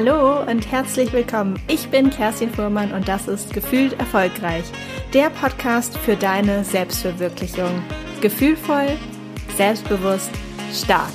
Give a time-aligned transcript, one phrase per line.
[0.00, 1.60] Hallo und herzlich willkommen.
[1.66, 4.62] Ich bin Kerstin Fuhrmann und das ist Gefühlt Erfolgreich,
[5.12, 7.82] der Podcast für deine Selbstverwirklichung.
[8.20, 8.96] Gefühlvoll,
[9.56, 10.30] selbstbewusst,
[10.72, 11.10] stark.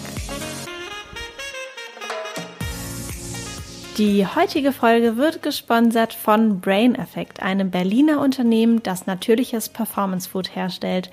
[3.98, 10.58] Die heutige Folge wird gesponsert von Brain Effect, einem Berliner Unternehmen, das natürliches Performance Food
[10.58, 11.10] herstellt.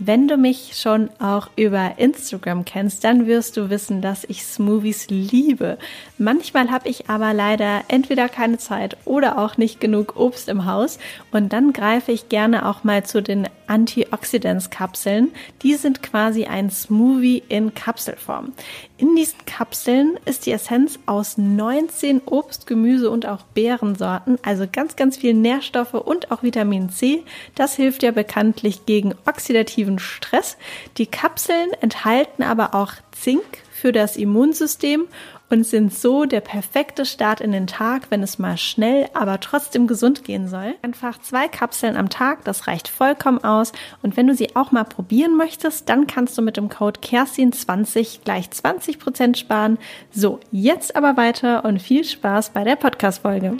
[0.00, 5.08] Wenn du mich schon auch über Instagram kennst, dann wirst du wissen, dass ich Smoothies
[5.08, 5.76] liebe.
[6.18, 11.00] Manchmal habe ich aber leider entweder keine Zeit oder auch nicht genug Obst im Haus
[11.32, 15.32] und dann greife ich gerne auch mal zu den Antioxidants-Kapseln.
[15.62, 18.52] Die sind quasi ein Smoothie in Kapselform.
[19.00, 24.96] In diesen Kapseln ist die Essenz aus 19 Obst, Gemüse und auch Beerensorten, also ganz,
[24.96, 27.22] ganz viel Nährstoffe und auch Vitamin C.
[27.54, 30.56] Das hilft ja bekanntlich gegen oxidativen Stress.
[30.96, 35.06] Die Kapseln enthalten aber auch Zink für das Immunsystem
[35.50, 39.86] und sind so der perfekte Start in den Tag, wenn es mal schnell, aber trotzdem
[39.86, 40.74] gesund gehen soll.
[40.82, 43.72] Einfach zwei Kapseln am Tag, das reicht vollkommen aus.
[44.02, 48.20] Und wenn du sie auch mal probieren möchtest, dann kannst du mit dem Code KERSTIN20
[48.24, 49.78] gleich 20% sparen.
[50.10, 53.56] So, jetzt aber weiter und viel Spaß bei der Podcast-Folge.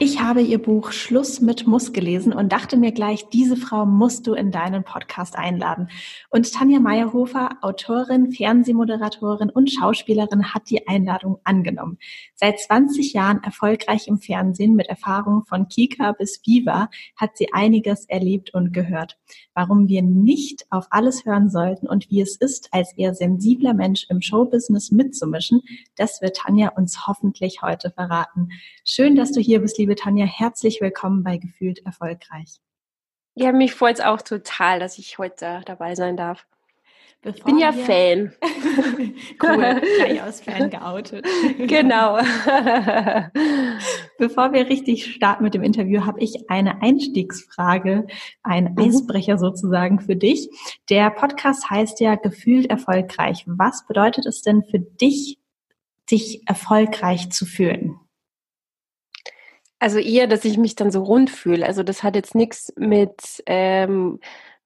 [0.00, 4.28] Ich habe ihr Buch Schluss mit Muss gelesen und dachte mir gleich, diese Frau musst
[4.28, 5.88] du in deinen Podcast einladen.
[6.30, 11.98] Und Tanja Meyerhofer, Autorin, Fernsehmoderatorin und Schauspielerin, hat die Einladung angenommen.
[12.36, 18.04] Seit 20 Jahren erfolgreich im Fernsehen mit Erfahrungen von Kika bis Viva hat sie einiges
[18.04, 19.18] erlebt und gehört.
[19.52, 24.06] Warum wir nicht auf alles hören sollten und wie es ist, als eher sensibler Mensch
[24.10, 25.62] im Showbusiness mitzumischen,
[25.96, 28.50] das wird Tanja uns hoffentlich heute verraten.
[28.90, 30.24] Schön, dass du hier bist, liebe Tanja.
[30.24, 32.56] Herzlich willkommen bei Gefühlt Erfolgreich.
[33.34, 36.46] Ja, mich freut es auch total, dass ich heute dabei sein darf.
[37.20, 38.32] Bevor ich bin ja Fan.
[39.42, 41.26] cool, gleich aus Fan geoutet.
[41.58, 42.16] genau.
[44.18, 48.06] Bevor wir richtig starten mit dem Interview, habe ich eine Einstiegsfrage,
[48.42, 48.78] ein mhm.
[48.78, 50.48] Eisbrecher sozusagen für dich.
[50.88, 53.44] Der Podcast heißt ja Gefühlt erfolgreich.
[53.46, 55.36] Was bedeutet es denn für dich,
[56.10, 58.00] dich erfolgreich zu fühlen?
[59.80, 61.64] Also eher, dass ich mich dann so rund fühle.
[61.64, 64.18] Also das hat jetzt nichts mit ähm,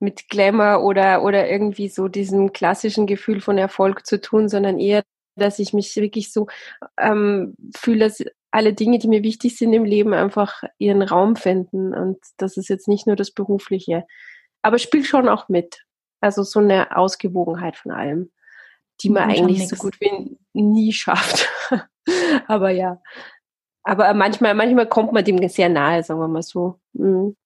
[0.02, 5.04] mit Glamour oder, oder irgendwie so diesem klassischen Gefühl von Erfolg zu tun, sondern eher,
[5.36, 6.48] dass ich mich wirklich so
[6.98, 11.94] ähm, fühle, dass alle Dinge, die mir wichtig sind im Leben, einfach ihren Raum finden.
[11.94, 14.04] Und das ist jetzt nicht nur das Berufliche.
[14.60, 15.84] Aber spielt schon auch mit.
[16.20, 18.30] Also so eine Ausgewogenheit von allem,
[19.00, 21.48] die man eigentlich so gut wie nie schafft.
[22.48, 23.00] Aber ja.
[23.84, 26.78] Aber manchmal, manchmal kommt man dem sehr nahe, sagen wir mal so.
[26.93, 27.37] Mhm.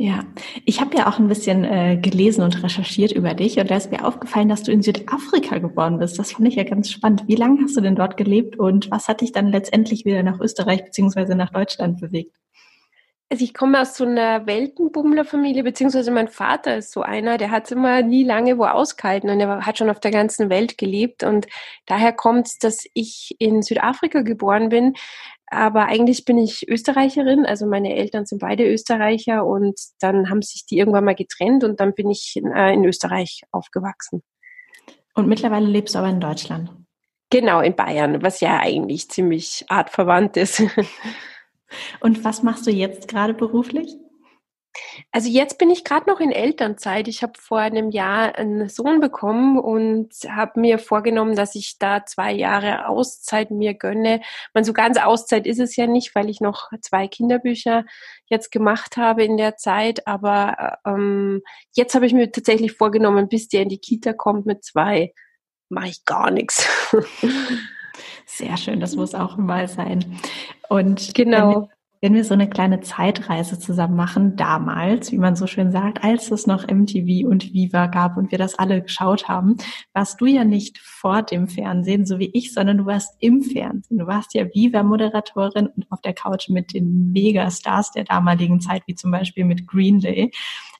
[0.00, 0.24] Ja,
[0.64, 3.90] ich habe ja auch ein bisschen äh, gelesen und recherchiert über dich und da ist
[3.90, 6.20] mir aufgefallen, dass du in Südafrika geboren bist.
[6.20, 7.24] Das fand ich ja ganz spannend.
[7.26, 10.38] Wie lange hast du denn dort gelebt und was hat dich dann letztendlich wieder nach
[10.38, 12.36] Österreich beziehungsweise nach Deutschland bewegt?
[13.30, 17.70] Also ich komme aus so einer Weltenbummlerfamilie, beziehungsweise mein Vater ist so einer, der hat
[17.70, 21.46] immer nie lange wo ausgehalten und er hat schon auf der ganzen Welt gelebt und
[21.84, 24.94] daher kommt es, dass ich in Südafrika geboren bin,
[25.50, 30.64] aber eigentlich bin ich Österreicherin, also meine Eltern sind beide Österreicher und dann haben sich
[30.64, 34.22] die irgendwann mal getrennt und dann bin ich in, äh, in Österreich aufgewachsen.
[35.14, 36.70] Und mittlerweile lebst du aber in Deutschland?
[37.30, 40.62] Genau, in Bayern, was ja eigentlich ziemlich artverwandt ist.
[42.00, 43.96] Und was machst du jetzt gerade beruflich?
[45.12, 47.08] Also jetzt bin ich gerade noch in Elternzeit.
[47.08, 52.04] Ich habe vor einem Jahr einen Sohn bekommen und habe mir vorgenommen, dass ich da
[52.04, 54.20] zwei Jahre Auszeit mir gönne.
[54.54, 57.84] Man so ganz Auszeit ist es ja nicht, weil ich noch zwei Kinderbücher
[58.26, 60.06] jetzt gemacht habe in der Zeit.
[60.06, 61.42] Aber ähm,
[61.72, 65.12] jetzt habe ich mir tatsächlich vorgenommen, bis der in die Kita kommt mit zwei,
[65.68, 66.68] mache ich gar nichts.
[68.30, 70.18] Sehr schön, das muss auch mal sein.
[70.68, 71.70] Und genau
[72.00, 76.30] wenn wir so eine kleine Zeitreise zusammen machen, damals, wie man so schön sagt, als
[76.30, 79.56] es noch MTV und Viva gab und wir das alle geschaut haben,
[79.92, 83.98] warst du ja nicht vor dem Fernsehen, so wie ich, sondern du warst im Fernsehen.
[83.98, 88.94] Du warst ja Viva-Moderatorin und auf der Couch mit den Megastars der damaligen Zeit, wie
[88.94, 90.30] zum Beispiel mit Green Day.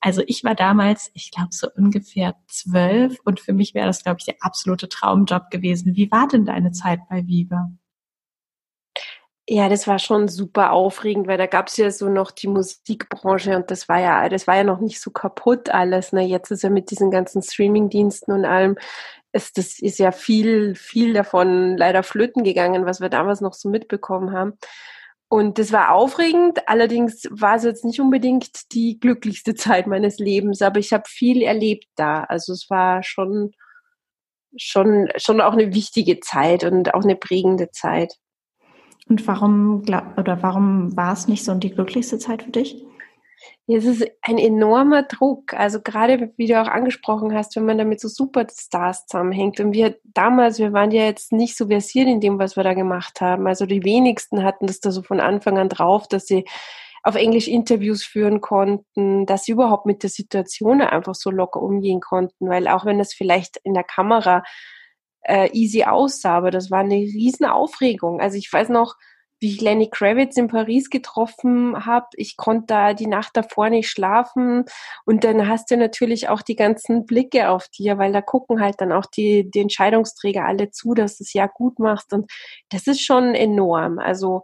[0.00, 4.18] Also ich war damals, ich glaube, so ungefähr zwölf und für mich wäre das, glaube
[4.20, 5.96] ich, der absolute Traumjob gewesen.
[5.96, 7.72] Wie war denn deine Zeit bei Viva?
[9.50, 13.56] Ja, das war schon super aufregend, weil da gab es ja so noch die Musikbranche
[13.56, 16.12] und das war ja, das war ja noch nicht so kaputt alles.
[16.12, 16.22] Ne?
[16.22, 18.76] Jetzt ist ja mit diesen ganzen Streamingdiensten und allem,
[19.32, 23.70] ist, das ist ja viel, viel davon leider flöten gegangen, was wir damals noch so
[23.70, 24.52] mitbekommen haben.
[25.28, 30.60] Und das war aufregend, allerdings war es jetzt nicht unbedingt die glücklichste Zeit meines Lebens,
[30.62, 32.24] aber ich habe viel erlebt da.
[32.24, 33.52] Also es war schon
[34.56, 38.14] schon, schon auch eine wichtige Zeit und auch eine prägende Zeit.
[39.08, 39.84] Und warum,
[40.16, 42.84] oder warum war es nicht so die glücklichste Zeit für dich?
[43.66, 45.52] Es ist ein enormer Druck.
[45.52, 49.60] Also gerade wie du auch angesprochen hast, wenn man da mit so Superstars zusammenhängt.
[49.60, 52.72] Und wir damals, wir waren ja jetzt nicht so versiert in dem, was wir da
[52.72, 53.46] gemacht haben.
[53.46, 56.46] Also die wenigsten hatten das da so von Anfang an drauf, dass sie
[57.02, 62.00] auf Englisch Interviews führen konnten, dass sie überhaupt mit der Situation einfach so locker umgehen
[62.00, 62.48] konnten.
[62.48, 64.42] Weil auch wenn es vielleicht in der Kamera
[65.28, 68.20] äh, easy aussah, aber das war eine riesen Aufregung.
[68.20, 68.96] Also ich weiß noch,
[69.40, 72.06] wie ich Lenny Kravitz in Paris getroffen habe.
[72.14, 74.64] Ich konnte da die Nacht davor nicht schlafen.
[75.04, 78.80] Und dann hast du natürlich auch die ganzen Blicke auf dir, weil da gucken halt
[78.80, 82.12] dann auch die, die Entscheidungsträger alle zu, dass du es ja gut machst.
[82.12, 82.30] Und
[82.70, 83.98] das ist schon enorm.
[84.00, 84.42] Also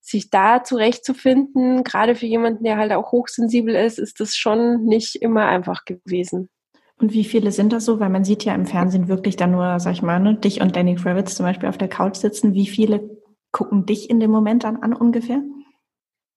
[0.00, 5.16] sich da zurechtzufinden, gerade für jemanden, der halt auch hochsensibel ist, ist das schon nicht
[5.16, 6.48] immer einfach gewesen.
[7.02, 7.98] Und wie viele sind das so?
[7.98, 10.76] Weil man sieht ja im Fernsehen wirklich dann nur, sag ich mal, ne, dich und
[10.76, 12.54] Danny Kravitz zum Beispiel auf der Couch sitzen.
[12.54, 13.10] Wie viele
[13.50, 15.42] gucken dich in dem Moment dann an ungefähr?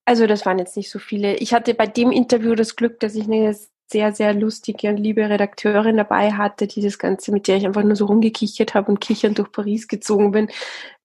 [0.06, 1.36] Also das waren jetzt nicht so viele.
[1.36, 3.56] Ich hatte bei dem Interview das Glück, dass ich eine
[3.88, 7.84] sehr, sehr lustige und liebe Redakteurin dabei hatte, die das Ganze, mit der ich einfach
[7.84, 10.50] nur so rumgekichert habe und kichernd durch Paris gezogen bin.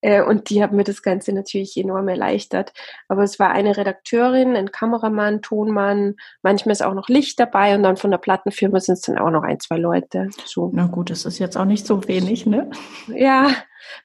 [0.00, 2.72] Äh, und die haben mir das Ganze natürlich enorm erleichtert.
[3.08, 7.82] Aber es war eine Redakteurin, ein Kameramann, Tonmann, manchmal ist auch noch Licht dabei und
[7.82, 10.28] dann von der Plattenfirma sind es dann auch noch ein, zwei Leute.
[10.44, 10.70] So.
[10.72, 12.70] Na gut, das ist jetzt auch nicht so wenig, ne?
[13.08, 13.54] Ja,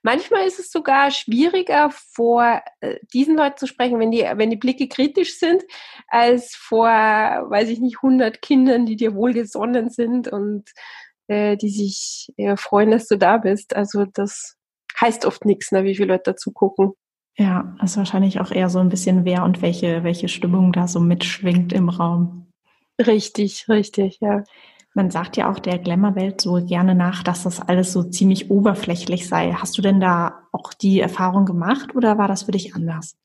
[0.04, 4.58] manchmal ist es sogar schwieriger, vor äh, diesen Leuten zu sprechen, wenn die, wenn die
[4.58, 5.64] Blicke kritisch sind,
[6.08, 10.72] als vor, weiß ich nicht, 100 Kindern, die dir wohlgesonnen sind und
[11.28, 13.76] äh, die sich äh, freuen, dass du da bist.
[13.76, 14.58] Also das
[15.00, 16.94] heißt oft nichts, ne, wie viele Leute dazu gucken.
[17.38, 20.88] Ja, das ist wahrscheinlich auch eher so ein bisschen wer und welche, welche Stimmung da
[20.88, 22.48] so mitschwingt im Raum.
[23.00, 24.44] Richtig, richtig, ja.
[24.94, 29.28] Man sagt ja auch der Glamour-Welt so gerne nach, dass das alles so ziemlich oberflächlich
[29.28, 29.52] sei.
[29.52, 33.18] Hast du denn da auch die Erfahrung gemacht oder war das für dich anders?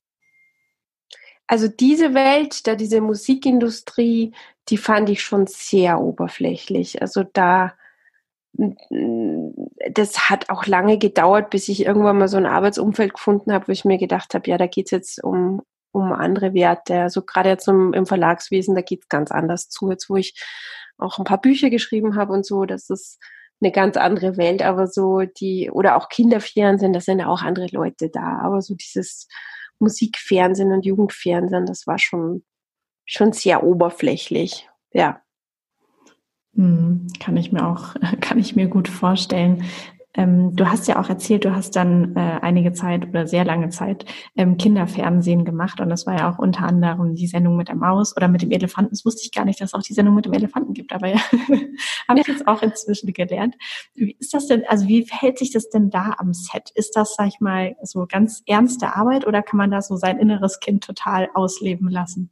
[1.47, 4.33] Also diese Welt, da diese Musikindustrie,
[4.69, 7.03] die fand ich schon sehr oberflächlich.
[7.03, 7.75] Also da
[8.53, 13.73] das hat auch lange gedauert, bis ich irgendwann mal so ein Arbeitsumfeld gefunden habe, wo
[13.73, 15.63] ich mir gedacht habe, ja, da geht's jetzt um,
[15.93, 17.01] um andere Werte.
[17.01, 19.91] Also gerade jetzt im, im Verlagswesen, da geht's ganz anders zu.
[19.91, 20.35] Jetzt, wo ich
[20.99, 23.19] auch ein paar Bücher geschrieben habe und so, das ist
[23.61, 28.09] eine ganz andere Welt, aber so die, oder auch Kinderfernsehen, da sind auch andere Leute
[28.09, 29.29] da, aber so dieses
[29.79, 32.45] Musikfernsehen und Jugendfernsehen, das war schon,
[33.05, 35.23] schon sehr oberflächlich, ja.
[36.57, 39.65] Hm, kann ich mir auch, kann ich mir gut vorstellen.
[40.15, 43.69] Ähm, du hast ja auch erzählt, du hast dann äh, einige Zeit oder sehr lange
[43.69, 44.07] Zeit
[44.37, 48.17] ähm, Kinderfernsehen gemacht und das war ja auch unter anderem die Sendung mit der Maus
[48.17, 48.91] oder mit dem Elefanten.
[48.91, 51.07] Das wusste ich gar nicht, dass es auch die Sendung mit dem Elefanten gibt, aber
[51.09, 51.21] ja,
[52.09, 53.55] habe ich jetzt auch inzwischen gelernt.
[53.95, 56.71] Wie ist das denn, also wie verhält sich das denn da am Set?
[56.75, 60.19] Ist das, sag ich mal, so ganz ernste Arbeit oder kann man da so sein
[60.19, 62.31] inneres Kind total ausleben lassen?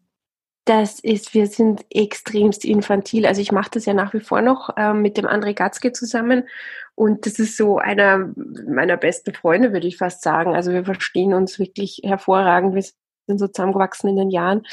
[0.69, 3.25] Das ist, wir sind extremst infantil.
[3.27, 6.45] Also ich mache das ja nach wie vor noch äh, mit dem André Gatzke zusammen
[6.95, 8.35] und das ist so einer
[8.67, 10.55] meiner besten Freunde, würde ich fast sagen.
[10.55, 12.75] Also wir verstehen uns wirklich hervorragend.
[12.75, 14.67] Wir sind so zusammengewachsen in den Jahren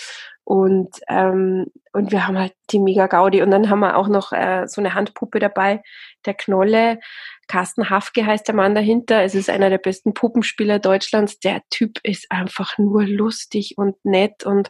[0.45, 4.31] und ähm, und wir haben halt die mega Gaudi und dann haben wir auch noch
[4.31, 5.81] äh, so eine Handpuppe dabei,
[6.25, 6.99] der Knolle.
[7.47, 9.23] Carsten Hafke heißt der Mann dahinter.
[9.23, 11.39] Es ist einer der besten Puppenspieler Deutschlands.
[11.39, 14.69] Der Typ ist einfach nur lustig und nett und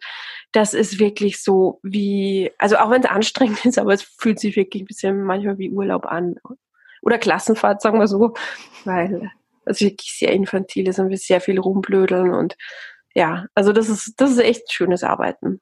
[0.53, 4.55] das ist wirklich so wie, also auch wenn es anstrengend ist, aber es fühlt sich
[4.55, 6.35] wirklich ein bisschen manchmal wie Urlaub an.
[7.01, 8.33] Oder Klassenfahrt, sagen wir so,
[8.85, 9.31] weil
[9.65, 12.55] es wirklich sehr infantil ist und wir sehr viel rumblödeln und
[13.15, 15.61] ja, also das ist, das ist echt schönes Arbeiten.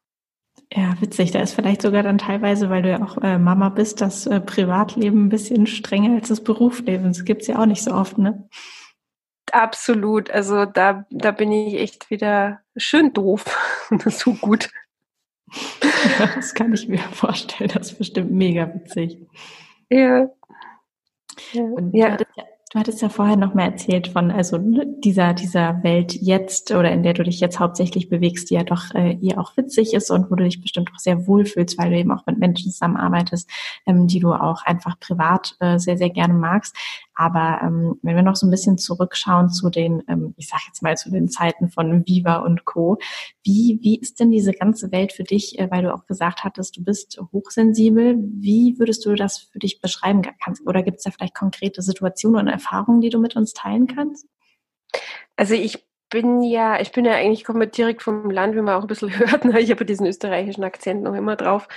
[0.72, 1.32] Ja, witzig.
[1.32, 4.40] Da ist vielleicht sogar dann teilweise, weil du ja auch äh, Mama bist, das äh,
[4.40, 7.08] Privatleben ein bisschen strenger als das Berufsleben.
[7.08, 8.50] Das gibt's ja auch nicht so oft, ne?
[9.52, 10.32] Absolut.
[10.32, 13.46] Also da, da bin ich echt wieder schön doof.
[14.08, 14.72] so gut.
[16.36, 17.70] das kann ich mir vorstellen.
[17.74, 19.20] Das ist bestimmt mega witzig.
[19.92, 20.28] Ja.
[21.52, 21.64] ja.
[21.64, 22.18] Und ja.
[22.18, 22.44] Du, ja,
[22.74, 27.04] Du hattest ja vorher noch mal erzählt von also dieser dieser Welt jetzt oder in
[27.04, 30.32] der du dich jetzt hauptsächlich bewegst, die ja doch äh, ihr auch witzig ist und
[30.32, 33.48] wo du dich bestimmt auch sehr wohlfühlst, weil du eben auch mit Menschen zusammenarbeitest,
[33.86, 36.76] ähm, die du auch einfach privat äh, sehr sehr gerne magst.
[37.16, 40.82] Aber ähm, wenn wir noch so ein bisschen zurückschauen zu den, ähm, ich sage jetzt
[40.82, 42.98] mal zu den Zeiten von Viva und Co.
[43.44, 45.60] Wie wie ist denn diese ganze Welt für dich?
[45.60, 48.16] Äh, weil du auch gesagt hattest, du bist hochsensibel.
[48.18, 50.22] Wie würdest du das für dich beschreiben?
[50.44, 53.88] Kannst, oder gibt es da vielleicht konkrete Situationen und Erfahrungen, die du mit uns teilen
[53.88, 54.28] kannst?
[55.36, 58.84] Also ich bin ja, ich bin ja eigentlich komme direkt vom Land, wie man auch
[58.84, 59.46] ein bisschen hört.
[59.46, 59.60] Ne?
[59.60, 61.68] Ich habe diesen österreichischen Akzent noch immer drauf.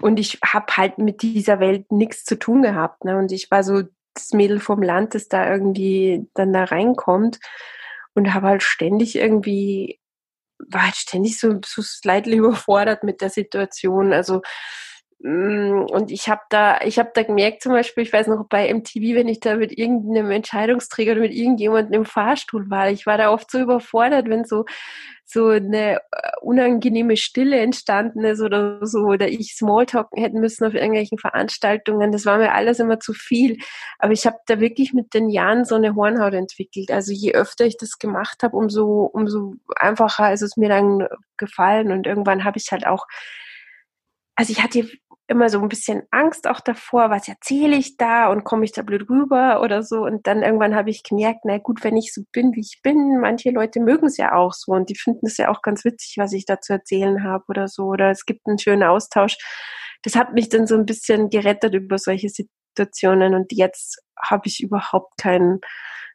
[0.00, 3.04] Und ich habe halt mit dieser Welt nichts zu tun gehabt.
[3.04, 3.16] Ne?
[3.16, 3.82] Und ich war so
[4.14, 7.38] das Mädel vom Land, das da irgendwie dann da reinkommt
[8.14, 10.00] und habe halt ständig irgendwie,
[10.58, 14.12] war halt ständig so, so slightly überfordert mit der Situation.
[14.12, 14.42] Also
[15.24, 19.14] und ich habe da, ich habe da gemerkt, zum Beispiel, ich weiß noch bei MTV,
[19.14, 23.30] wenn ich da mit irgendeinem Entscheidungsträger oder mit irgendjemandem im Fahrstuhl war, ich war da
[23.32, 24.66] oft so überfordert, wenn so
[25.26, 26.00] so eine äh,
[26.42, 32.12] unangenehme Stille entstanden ist oder so, oder ich Smalltalken hätten müssen auf irgendwelchen Veranstaltungen.
[32.12, 33.56] Das war mir alles immer zu viel.
[33.98, 36.90] Aber ich habe da wirklich mit den Jahren so eine Hornhaut entwickelt.
[36.90, 41.90] Also je öfter ich das gemacht habe, umso, umso einfacher ist es mir dann gefallen.
[41.90, 43.06] Und irgendwann habe ich halt auch
[44.36, 44.88] also ich hatte
[45.26, 48.82] immer so ein bisschen Angst auch davor, was erzähle ich da und komme ich da
[48.82, 50.02] blöd rüber oder so.
[50.04, 53.20] Und dann irgendwann habe ich gemerkt, na gut, wenn ich so bin, wie ich bin,
[53.20, 56.16] manche Leute mögen es ja auch so und die finden es ja auch ganz witzig,
[56.18, 57.84] was ich da zu erzählen habe oder so.
[57.84, 59.36] Oder es gibt einen schönen Austausch.
[60.02, 64.62] Das hat mich dann so ein bisschen gerettet über solche Situationen und jetzt habe ich
[64.62, 65.60] überhaupt keinen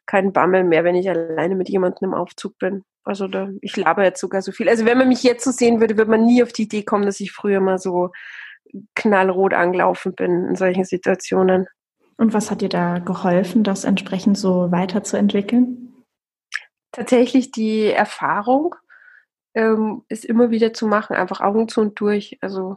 [0.06, 2.82] keinen Bammel mehr, wenn ich alleine mit jemandem im Aufzug bin.
[3.04, 4.68] Also da, ich laber jetzt sogar so viel.
[4.68, 7.06] Also wenn man mich jetzt so sehen würde, würde man nie auf die Idee kommen,
[7.06, 8.10] dass ich früher mal so
[8.94, 11.66] knallrot angelaufen bin in solchen Situationen.
[12.16, 15.94] Und was hat dir da geholfen, das entsprechend so weiterzuentwickeln?
[16.92, 18.74] Tatsächlich die Erfahrung,
[19.54, 22.38] ähm, ist immer wieder zu machen, einfach Augen zu und durch.
[22.40, 22.76] Also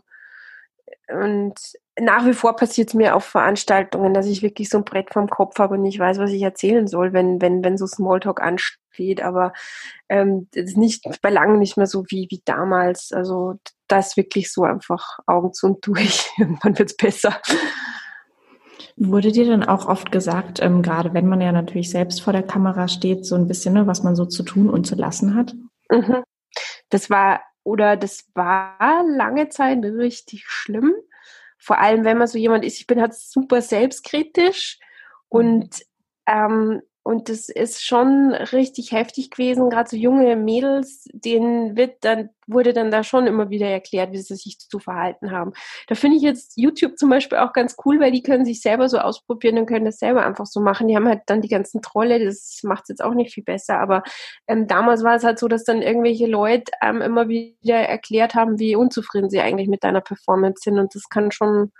[1.07, 1.55] und
[1.99, 5.29] nach wie vor passiert es mir auf Veranstaltungen, dass ich wirklich so ein Brett vom
[5.29, 9.21] Kopf habe und nicht weiß, was ich erzählen soll, wenn, wenn, wenn so Smalltalk ansteht.
[9.21, 9.53] Aber
[10.09, 13.11] ähm, das ist nicht bei langem nicht mehr so wie, wie damals.
[13.11, 13.55] Also
[13.87, 16.29] da ist wirklich so einfach Augen zu und durch.
[16.37, 17.39] Irgendwann wird es besser.
[18.95, 22.43] Wurde dir dann auch oft gesagt, ähm, gerade wenn man ja natürlich selbst vor der
[22.43, 25.53] Kamera steht, so ein bisschen, ne, was man so zu tun und zu lassen hat?
[25.89, 26.23] Mhm.
[26.89, 30.93] Das war oder das war lange Zeit richtig schlimm.
[31.57, 34.79] Vor allem, wenn man so jemand ist, ich bin halt super selbstkritisch
[35.29, 35.81] und
[36.27, 42.29] ähm, und das ist schon richtig heftig gewesen, gerade so junge Mädels, denen wird dann,
[42.47, 45.51] wurde dann da schon immer wieder erklärt, wie sie sich zu verhalten haben.
[45.87, 48.87] Da finde ich jetzt YouTube zum Beispiel auch ganz cool, weil die können sich selber
[48.87, 50.87] so ausprobieren und können das selber einfach so machen.
[50.87, 53.79] Die haben halt dann die ganzen Trolle, das macht es jetzt auch nicht viel besser.
[53.79, 54.03] Aber
[54.47, 58.59] ähm, damals war es halt so, dass dann irgendwelche Leute ähm, immer wieder erklärt haben,
[58.59, 60.79] wie unzufrieden sie eigentlich mit deiner Performance sind.
[60.79, 61.73] Und das kann schon,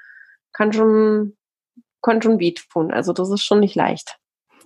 [0.52, 1.38] kann schon,
[2.02, 2.92] kann schon wehtun.
[2.92, 4.18] Also das ist schon nicht leicht.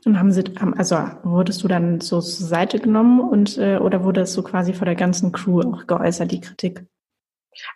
[0.08, 0.42] Und haben sie,
[0.78, 4.74] also wurdest du dann so zur Seite genommen und äh, oder wurde es so quasi
[4.74, 6.86] vor der ganzen Crew auch geäußert, die Kritik?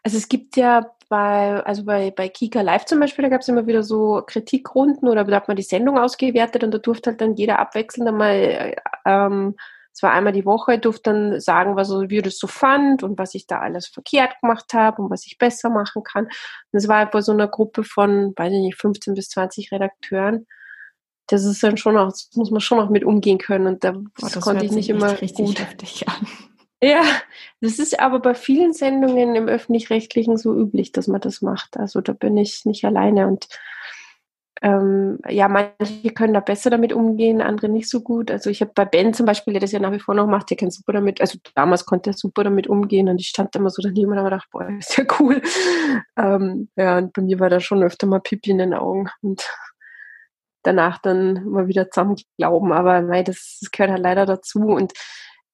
[0.02, 3.50] Also es gibt ja bei, also bei, bei Kika Live zum Beispiel, da gab es
[3.50, 7.20] immer wieder so Kritikrunden oder da hat man die Sendung ausgewertet und da durfte halt
[7.20, 9.58] dann jeder abwechselnd einmal, ähm,
[9.92, 13.20] es war einmal die Woche, durfte dann sagen, was wie er das so fand und
[13.20, 16.28] was ich da alles verkehrt gemacht habe und was ich besser machen kann.
[16.28, 16.32] Und
[16.72, 20.48] es war einfach so eine Gruppe von, weiß ich nicht, 15 bis 20 Redakteuren
[21.32, 23.94] das ist dann schon auch, das muss man schon auch mit umgehen können und da
[23.96, 25.60] oh, konnte ich nicht immer richtig gut.
[25.60, 26.28] heftig an.
[26.84, 27.04] Ja,
[27.62, 31.78] das ist aber bei vielen Sendungen im öffentlich-rechtlichen so üblich, dass man das macht.
[31.78, 33.48] Also da bin ich nicht alleine und
[34.64, 38.30] ähm, ja, manche können da besser damit umgehen, andere nicht so gut.
[38.30, 40.50] Also ich habe bei Ben zum Beispiel, der das ja nach wie vor noch macht,
[40.52, 43.72] der kann super damit, also damals konnte er super damit umgehen und ich stand immer
[43.72, 45.42] so daneben und habe gedacht, boah, ist ja cool.
[46.18, 49.44] Ähm, ja, und bei mir war da schon öfter mal Pipi in den Augen und
[50.64, 52.72] danach dann mal wieder zusammen glauben.
[52.72, 54.60] Aber nein, das, das gehört halt leider dazu.
[54.60, 54.94] Und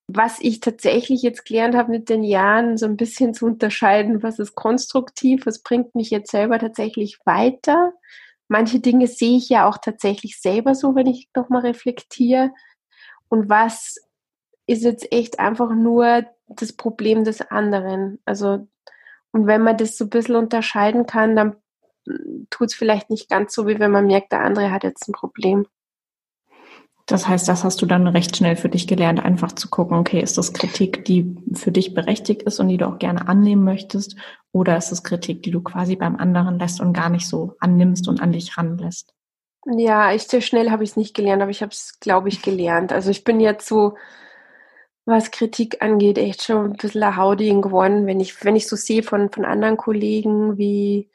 [0.07, 4.39] was ich tatsächlich jetzt gelernt habe mit den Jahren, so ein bisschen zu unterscheiden, was
[4.39, 7.93] ist konstruktiv, was bringt mich jetzt selber tatsächlich weiter.
[8.47, 12.51] Manche Dinge sehe ich ja auch tatsächlich selber so, wenn ich nochmal reflektiere.
[13.27, 13.97] Und was
[14.67, 18.19] ist jetzt echt einfach nur das Problem des anderen.
[18.25, 18.67] Also,
[19.31, 21.55] und wenn man das so ein bisschen unterscheiden kann, dann
[22.49, 25.13] tut es vielleicht nicht ganz so, wie wenn man merkt, der andere hat jetzt ein
[25.13, 25.65] Problem.
[27.07, 30.19] Das heißt, das hast du dann recht schnell für dich gelernt, einfach zu gucken, okay,
[30.19, 34.17] ist das Kritik, die für dich berechtigt ist und die du auch gerne annehmen möchtest,
[34.51, 38.09] oder ist es Kritik, die du quasi beim anderen lässt und gar nicht so annimmst
[38.09, 39.13] und an dich ranlässt?
[39.65, 42.41] Ja, ich sehr schnell habe ich es nicht gelernt, aber ich habe es, glaube ich,
[42.41, 42.91] gelernt.
[42.91, 43.95] Also ich bin jetzt so,
[45.05, 49.03] was Kritik angeht, echt schon ein bisschen Hauding geworden, wenn ich, wenn ich so sehe
[49.03, 51.09] von, von anderen Kollegen, wie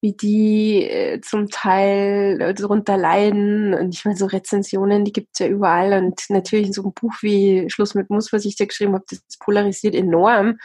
[0.00, 3.74] wie die äh, zum Teil äh, darunter leiden.
[3.74, 5.92] Und ich meine, so Rezensionen, die gibt's ja überall.
[5.94, 9.04] Und natürlich in so einem Buch wie Schluss mit Muss, was ich da geschrieben habe,
[9.08, 10.58] das polarisiert enorm,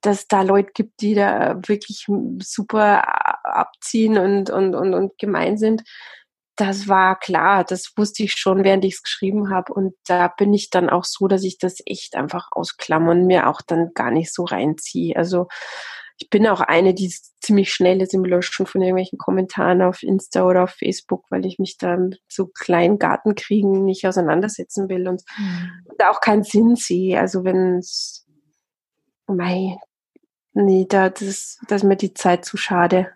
[0.00, 2.06] dass da Leute gibt, die da wirklich
[2.40, 3.02] super
[3.44, 5.82] abziehen und, und, und, und gemein sind.
[6.54, 9.72] Das war klar, das wusste ich schon, während ich es geschrieben habe.
[9.72, 13.48] Und da bin ich dann auch so, dass ich das echt einfach ausklammer und mir
[13.48, 15.16] auch dann gar nicht so reinziehe.
[15.16, 15.48] Also
[16.18, 20.44] ich bin auch eine, die ziemlich schnell ist im Löschen von irgendwelchen Kommentaren auf Insta
[20.44, 25.22] oder auf Facebook, weil ich mich da mit so kleinen Gartenkriegen nicht auseinandersetzen will und
[25.38, 25.70] mhm.
[25.96, 27.20] da auch keinen Sinn sehe.
[27.20, 28.26] Also wenn es,
[29.28, 29.78] mei,
[30.54, 33.08] nee, da, das, das ist mir die Zeit zu schade.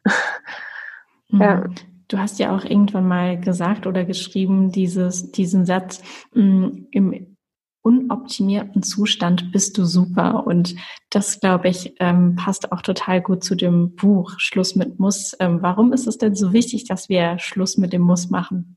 [1.28, 1.40] Mhm.
[1.40, 1.64] Ja.
[2.06, 6.02] Du hast ja auch irgendwann mal gesagt oder geschrieben, dieses, diesen Satz,
[6.35, 7.31] mh, mm, im
[7.82, 10.46] unoptimierten Zustand bist du super.
[10.46, 10.76] Und
[11.10, 15.36] das, glaube ich, ähm, passt auch total gut zu dem Buch Schluss mit Muss.
[15.40, 18.76] Ähm, warum ist es denn so wichtig, dass wir Schluss mit dem Muss machen?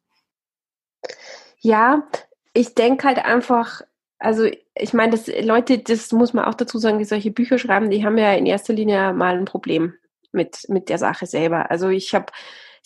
[1.60, 2.04] Ja,
[2.54, 3.82] ich denke halt einfach,
[4.18, 7.90] also ich meine, das Leute, das muss man auch dazu sagen, die solche Bücher schreiben,
[7.90, 9.94] die haben ja in erster Linie mal ein Problem
[10.32, 11.70] mit, mit der Sache selber.
[11.70, 12.28] Also ich habe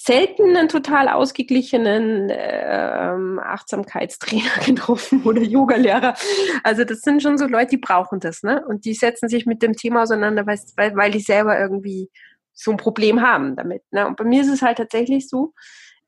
[0.02, 6.16] selten einen total ausgeglichenen äh, Achtsamkeitstrainer getroffen oder Yogalehrer.
[6.64, 8.64] Also das sind schon so Leute, die brauchen das, ne?
[8.66, 10.58] Und die setzen sich mit dem Thema auseinander, weil,
[10.96, 12.10] weil die selber irgendwie
[12.54, 13.84] so ein Problem haben damit.
[13.92, 14.08] Ne?
[14.08, 15.54] Und bei mir ist es halt tatsächlich so,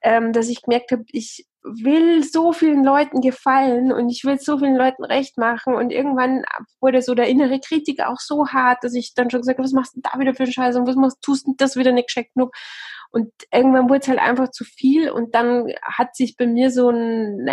[0.01, 4.57] ähm, dass ich gemerkt habe, ich will so vielen Leuten gefallen und ich will so
[4.57, 6.43] vielen Leuten recht machen und irgendwann
[6.79, 9.73] wurde so der innere Kritiker auch so hart, dass ich dann schon gesagt habe, was
[9.73, 12.07] machst du da wieder für einen Scheiß und was machst, tust du das wieder nicht
[12.07, 12.55] gescheckt genug
[13.11, 16.89] und irgendwann wurde es halt einfach zu viel und dann hat sich bei mir so
[16.89, 17.49] ein,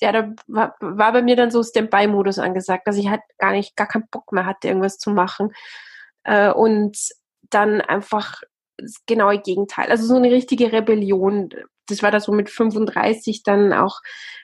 [0.00, 3.76] ja, da war, war bei mir dann so Standby-Modus angesagt, dass ich halt gar nicht,
[3.76, 5.52] gar keinen Bock mehr hatte, irgendwas zu machen.
[6.24, 6.98] Äh, und
[7.50, 8.42] dann einfach
[8.76, 9.88] das genaue Gegenteil.
[9.88, 11.50] Also so eine richtige Rebellion.
[11.86, 14.00] Das war da so mit 35 dann auch,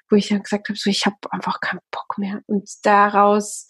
[0.08, 2.42] wo ich dann gesagt habe, so ich habe einfach keinen Bock mehr.
[2.46, 3.66] Und daraus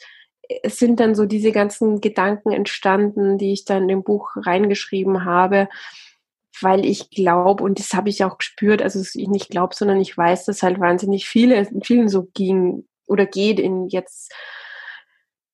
[0.67, 5.69] sind dann so diese ganzen Gedanken entstanden, die ich dann in dem Buch reingeschrieben habe
[6.61, 10.17] weil ich glaube, und das habe ich auch gespürt, also ich nicht glaube, sondern ich
[10.17, 14.33] weiß, dass halt wahnsinnig viele, vielen so ging oder geht in jetzt,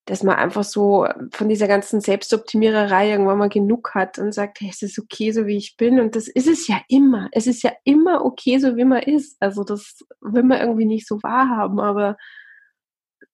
[0.07, 4.71] dass man einfach so von dieser ganzen Selbstoptimiererei irgendwann mal genug hat und sagt, hey,
[4.71, 5.99] es ist okay, so wie ich bin.
[6.01, 7.29] Und das ist es ja immer.
[7.33, 9.37] Es ist ja immer okay, so wie man ist.
[9.41, 12.17] Also das will man irgendwie nicht so wahrhaben, aber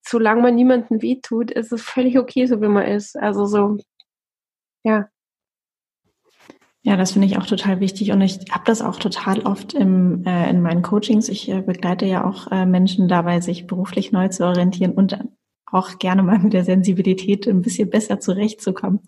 [0.06, 3.16] solange man niemandem wehtut, ist es völlig okay, so wie man ist.
[3.16, 3.78] Also so,
[4.84, 5.08] ja.
[6.82, 10.24] Ja, das finde ich auch total wichtig und ich habe das auch total oft im,
[10.24, 11.28] äh, in meinen Coachings.
[11.28, 15.18] Ich äh, begleite ja auch äh, Menschen dabei, sich beruflich neu zu orientieren und
[15.72, 19.00] auch gerne mal mit der Sensibilität ein bisschen besser zurechtzukommen.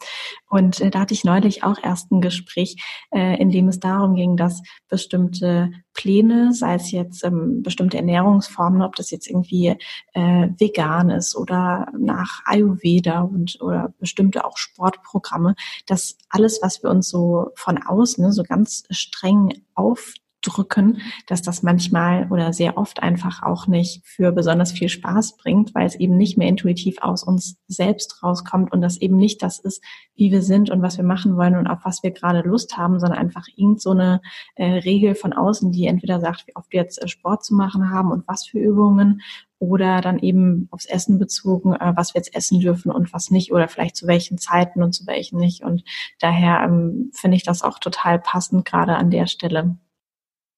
[0.48, 2.76] Und äh, da hatte ich neulich auch erst ein Gespräch,
[3.10, 8.82] äh, in dem es darum ging, dass bestimmte Pläne, sei es jetzt ähm, bestimmte Ernährungsformen,
[8.82, 9.76] ob das jetzt irgendwie
[10.14, 15.54] äh, vegan ist oder nach Ayurveda und oder bestimmte auch Sportprogramme,
[15.86, 21.42] dass alles, was wir uns so von außen ne, so ganz streng auf drücken, dass
[21.42, 25.94] das manchmal oder sehr oft einfach auch nicht für besonders viel Spaß bringt, weil es
[25.94, 29.82] eben nicht mehr intuitiv aus uns selbst rauskommt und das eben nicht das ist,
[30.14, 33.00] wie wir sind und was wir machen wollen und auf was wir gerade Lust haben,
[33.00, 34.20] sondern einfach irgend so eine
[34.56, 37.90] äh, Regel von außen, die entweder sagt, wie oft wir jetzt äh, Sport zu machen
[37.90, 39.22] haben und was für Übungen
[39.62, 43.52] oder dann eben aufs Essen bezogen, äh, was wir jetzt essen dürfen und was nicht
[43.52, 45.62] oder vielleicht zu welchen Zeiten und zu welchen nicht.
[45.62, 45.84] Und
[46.18, 49.76] daher ähm, finde ich das auch total passend gerade an der Stelle.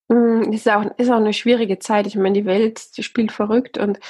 [0.08, 2.06] Mm, ist auch, ist auch eine schwierige Zeit.
[2.06, 4.00] Ich meine, die Welt spielt verrückt und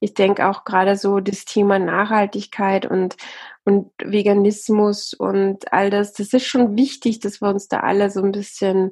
[0.00, 3.16] ich denke auch gerade so das Thema Nachhaltigkeit und,
[3.64, 8.22] und Veganismus und all das, das ist schon wichtig, dass wir uns da alle so
[8.22, 8.90] ein bisschen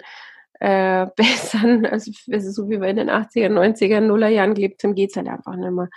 [0.60, 1.86] äh, bessern.
[1.86, 5.56] Also, so wie wir in den 80er, 90er, Nuller Jahren gelebt haben, geht's halt einfach
[5.56, 5.90] nicht mehr.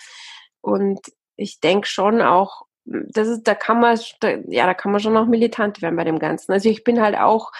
[0.61, 0.99] Und
[1.37, 5.17] ich denke schon auch, das ist, da kann man, da, ja, da kann man schon
[5.17, 6.51] auch militant werden bei dem Ganzen.
[6.51, 7.51] Also ich bin halt auch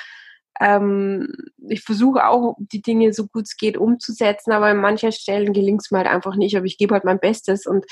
[0.59, 1.27] ähm,
[1.67, 5.81] ich versuche auch, die Dinge so gut es geht umzusetzen, aber an manchen Stellen gelingt
[5.83, 6.55] es mir halt einfach nicht.
[6.55, 7.85] Aber ich gebe halt mein Bestes und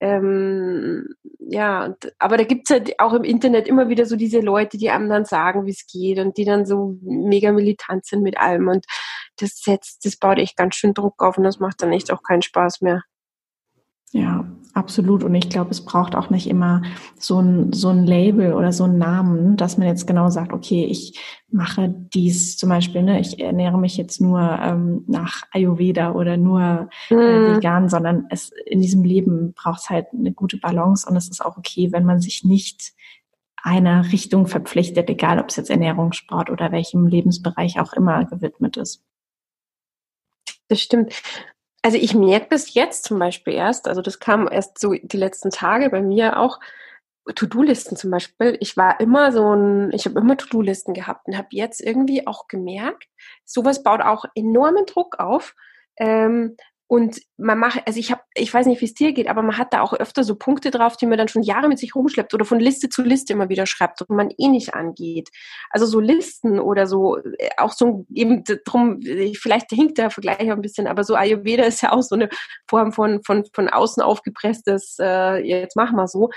[0.00, 4.78] ähm, ja, und, aber da gibt's halt auch im Internet immer wieder so diese Leute,
[4.78, 8.38] die einem dann sagen, wie es geht und die dann so mega militant sind mit
[8.38, 8.86] allem und
[9.36, 12.22] das setzt, das baut echt ganz schön Druck auf und das macht dann echt auch
[12.22, 13.02] keinen Spaß mehr.
[14.12, 15.22] Ja, absolut.
[15.22, 16.82] Und ich glaube, es braucht auch nicht immer
[17.18, 20.84] so ein, so ein Label oder so einen Namen, dass man jetzt genau sagt, okay,
[20.84, 21.18] ich
[21.50, 26.88] mache dies zum Beispiel, ne, ich ernähre mich jetzt nur ähm, nach Ayurveda oder nur
[27.10, 27.56] äh, mhm.
[27.56, 31.44] vegan, sondern es in diesem Leben braucht es halt eine gute Balance und es ist
[31.44, 32.94] auch okay, wenn man sich nicht
[33.62, 38.76] einer Richtung verpflichtet, egal ob es jetzt Ernährung, Sport oder welchem Lebensbereich auch immer gewidmet
[38.76, 39.04] ist.
[40.68, 41.12] Das stimmt.
[41.88, 45.48] Also ich merke das jetzt zum Beispiel erst, also das kam erst so die letzten
[45.48, 46.60] Tage bei mir auch,
[47.34, 48.58] To-Do-Listen zum Beispiel.
[48.60, 52.46] Ich war immer so ein, ich habe immer To-Do-Listen gehabt und habe jetzt irgendwie auch
[52.46, 53.08] gemerkt,
[53.46, 55.54] sowas baut auch enormen Druck auf.
[55.96, 56.58] Ähm,
[56.90, 59.58] Und man macht, also ich habe, ich weiß nicht, wie es dir geht, aber man
[59.58, 62.32] hat da auch öfter so Punkte drauf, die man dann schon Jahre mit sich rumschleppt
[62.32, 65.28] oder von Liste zu Liste immer wieder schreibt und man eh nicht angeht.
[65.68, 69.00] Also so Listen oder so, äh, auch so eben drum,
[69.38, 72.30] vielleicht hinkt der Vergleich ein bisschen, aber so Ayurveda ist ja auch so eine
[72.66, 76.30] Form von von von außen aufgepresstes, äh, jetzt machen wir so.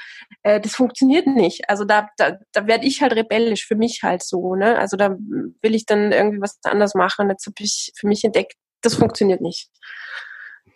[0.43, 1.69] Äh, das funktioniert nicht.
[1.69, 4.77] Also da da, da werde ich halt rebellisch für mich halt so, ne?
[4.77, 5.15] Also da
[5.61, 7.29] will ich dann irgendwie was anders machen.
[7.29, 9.69] Jetzt habe ich für mich entdeckt, das funktioniert nicht.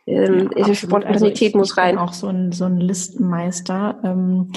[0.08, 1.98] Ähm, ja, Spontanität also muss rein.
[1.98, 4.00] Auch so ein, so ein Listenmeister.
[4.04, 4.52] Ähm,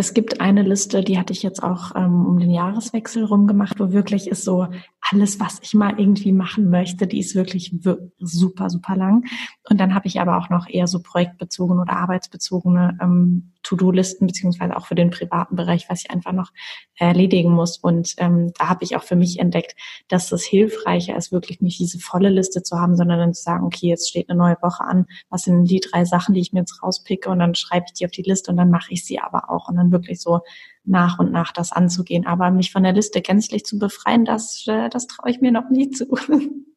[0.00, 3.92] es gibt eine Liste, die hatte ich jetzt auch ähm, um den Jahreswechsel rumgemacht, wo
[3.92, 4.66] wirklich ist so
[5.10, 7.74] alles, was ich mal irgendwie machen möchte, die ist wirklich
[8.18, 9.24] super, super lang.
[9.68, 14.76] Und dann habe ich aber auch noch eher so projektbezogene oder arbeitsbezogene ähm, To-Do-Listen, beziehungsweise
[14.76, 16.50] auch für den privaten Bereich, was ich einfach noch
[16.96, 17.78] erledigen muss.
[17.78, 19.74] Und ähm, da habe ich auch für mich entdeckt,
[20.08, 23.64] dass es hilfreicher ist, wirklich nicht diese volle Liste zu haben, sondern dann zu sagen,
[23.64, 26.60] okay, jetzt steht eine neue Woche an, was sind die drei Sachen, die ich mir
[26.60, 29.18] jetzt rauspicke und dann schreibe ich die auf die Liste und dann mache ich sie
[29.18, 30.40] aber auch und dann wirklich so
[30.84, 32.26] nach und nach das anzugehen.
[32.26, 35.70] Aber mich von der Liste gänzlich zu befreien, das, äh, das traue ich mir noch
[35.70, 36.06] nie zu.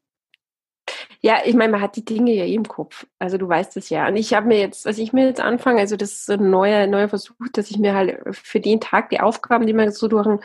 [1.25, 3.07] Ja, ich meine, man hat die Dinge ja eh im Kopf.
[3.17, 4.09] Also du weißt es ja.
[4.09, 6.85] Und ich habe mir jetzt, was ich mir jetzt anfange, also das ist ein neuer,
[6.85, 10.25] neuer Versuch, dass ich mir halt für den Tag die Aufgaben, die mir so durch
[10.27, 10.39] den,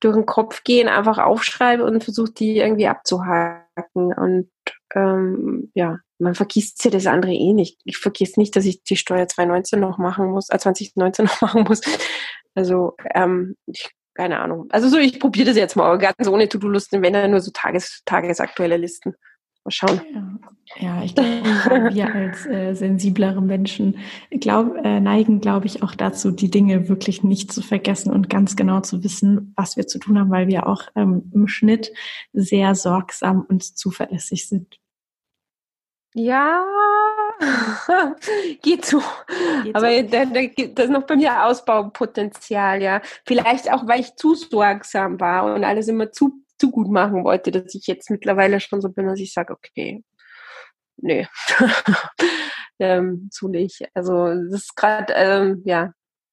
[0.00, 4.12] durch den Kopf gehen, einfach aufschreibe und versuche die irgendwie abzuhaken.
[4.12, 4.50] Und
[4.96, 7.80] ähm, ja, man vergisst ja das andere eh nicht.
[7.84, 11.62] Ich vergiss nicht, dass ich die Steuer 2019 noch machen muss, äh, 2019 noch machen
[11.62, 11.82] muss.
[12.56, 14.66] Also, ähm, ich, keine Ahnung.
[14.70, 18.02] Also so, ich probiere das jetzt mal, ganz ohne To-Do-Listen, wenn dann nur so Tages,
[18.06, 19.14] tagesaktuelle Listen.
[19.64, 20.00] Mal schauen.
[20.76, 23.98] Ja, ja ich glaube, wir als äh, sensiblere Menschen
[24.30, 28.56] glaub, äh, neigen, glaube ich, auch dazu, die Dinge wirklich nicht zu vergessen und ganz
[28.56, 31.92] genau zu wissen, was wir zu tun haben, weil wir auch ähm, im Schnitt
[32.32, 34.80] sehr sorgsam und zuverlässig sind.
[36.14, 36.64] Ja,
[38.62, 39.00] geht so.
[39.62, 40.02] Geht Aber so.
[40.02, 40.40] Da, da,
[40.74, 43.00] da ist noch bei mir Ausbaupotenzial, ja.
[43.24, 47.50] Vielleicht auch, weil ich zu sorgsam war und alles immer zu, zu gut machen wollte,
[47.50, 50.04] dass ich jetzt mittlerweile schon so bin, dass ich sage, okay,
[50.98, 51.26] nee,
[52.78, 53.82] ähm, so nicht.
[53.94, 55.92] Also das ist gerade, ähm, ja,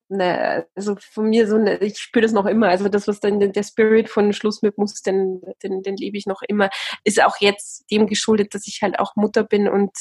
[0.09, 2.67] ne, also von mir so, ne, ich spüre das noch immer.
[2.69, 6.25] Also das, was dann der Spirit von Schluss mit muss, den, den, den lebe ich
[6.25, 6.69] noch immer.
[7.03, 9.91] Ist auch jetzt dem geschuldet, dass ich halt auch Mutter bin und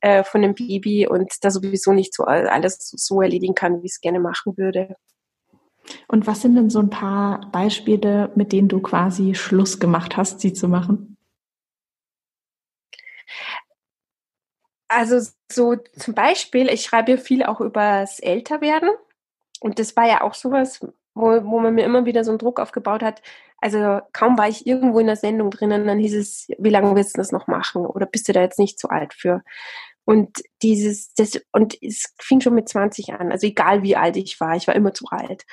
[0.00, 3.92] äh, von einem Baby und da sowieso nicht so alles so erledigen kann, wie ich
[3.92, 4.96] es gerne machen würde.
[6.08, 10.40] Und was sind denn so ein paar Beispiele, mit denen du quasi Schluss gemacht hast,
[10.40, 11.16] sie zu machen?
[14.88, 18.90] Also so zum Beispiel, ich schreibe viel auch übers Älterwerden.
[19.60, 20.80] Und das war ja auch sowas,
[21.14, 23.22] wo, wo man mir immer wieder so einen Druck aufgebaut hat.
[23.58, 27.16] Also kaum war ich irgendwo in der Sendung drinnen, dann hieß es, wie lange willst
[27.16, 27.86] du das noch machen?
[27.86, 29.42] Oder bist du da jetzt nicht zu alt für?
[30.04, 33.30] Und dieses, das, und es fing schon mit 20 an.
[33.30, 35.44] Also egal wie alt ich war, ich war immer zu alt.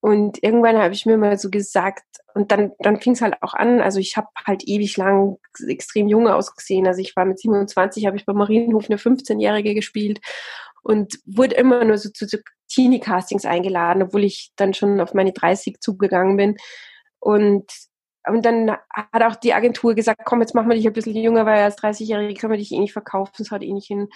[0.00, 2.04] Und irgendwann habe ich mir mal so gesagt,
[2.34, 6.08] und dann, dann fing es halt auch an, also ich habe halt ewig lang extrem
[6.08, 6.86] jung ausgesehen.
[6.86, 10.20] Also ich war mit 27, habe ich beim Marienhof eine 15-Jährige gespielt
[10.82, 15.32] und wurde immer nur so zu, zu Teenie-Castings eingeladen, obwohl ich dann schon auf meine
[15.32, 16.56] 30 zugegangen bin.
[17.18, 17.72] Und,
[18.26, 21.46] und dann hat auch die Agentur gesagt, komm, jetzt machen wir dich ein bisschen jünger,
[21.46, 24.08] weil als 30-Jährige können wir dich eh nicht verkaufen, das hat eh nicht hin.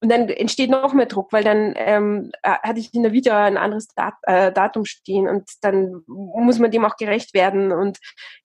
[0.00, 3.56] Und dann entsteht noch mehr Druck, weil dann ähm, hatte ich in der Video ein
[3.56, 7.72] anderes Dat äh, Datum stehen und dann muss man dem auch gerecht werden.
[7.72, 7.98] Und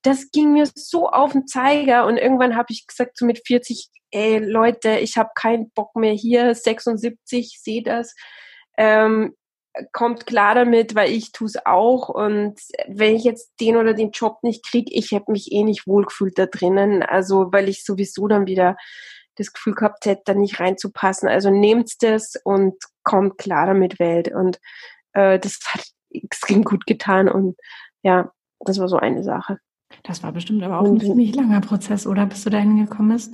[0.03, 2.05] das ging mir so auf den Zeiger.
[2.05, 6.13] Und irgendwann habe ich gesagt, so mit 40, ey Leute, ich habe keinen Bock mehr
[6.13, 8.15] hier, 76, sehe das.
[8.77, 9.35] Ähm,
[9.91, 12.09] kommt klar damit, weil ich tue es auch.
[12.09, 15.87] Und wenn ich jetzt den oder den Job nicht kriege, ich hätte mich eh nicht
[15.87, 17.03] wohlgefühlt da drinnen.
[17.03, 18.77] Also weil ich sowieso dann wieder
[19.35, 21.29] das Gefühl gehabt hätte, da nicht reinzupassen.
[21.29, 24.31] Also nehmt das und kommt klar damit Welt.
[24.33, 24.59] Und
[25.13, 27.29] äh, das hat extrem gut getan.
[27.29, 27.55] Und
[28.03, 29.59] ja, das war so eine Sache.
[30.03, 33.33] Das war bestimmt aber auch ein ziemlich langer Prozess, oder bis du dahin gekommen bist?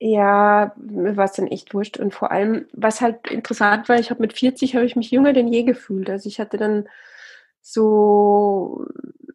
[0.00, 1.98] Ja, mir war es dann echt wurscht.
[1.98, 5.32] Und vor allem, was halt interessant war, ich habe mit 40 habe ich mich jünger
[5.32, 6.08] denn je gefühlt.
[6.08, 6.88] Also ich hatte dann
[7.60, 8.86] so,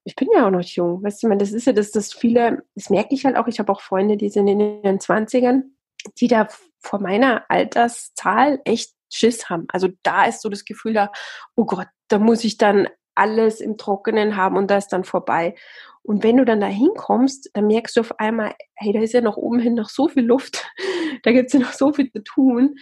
[0.06, 2.14] ich bin ja auch noch jung, weißt du, ich meine, das ist ja das, das
[2.14, 5.76] viele, das merke ich halt auch, ich habe auch Freunde, die sind in ihren Zwanzigern,
[6.20, 6.48] die da
[6.80, 9.66] vor meiner Alterszahl echt Schiss haben.
[9.70, 11.12] Also da ist so das Gefühl da,
[11.56, 15.56] oh Gott, da muss ich dann alles im Trockenen haben und da ist dann vorbei.
[16.04, 19.22] Und wenn du dann da hinkommst, dann merkst du auf einmal, hey, da ist ja
[19.22, 20.70] noch oben hin noch so viel Luft,
[21.24, 22.76] da gibt es ja noch so viel zu tun.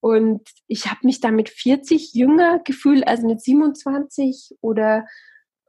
[0.00, 5.06] Und ich habe mich da mit 40 jünger gefühlt als mit 27 oder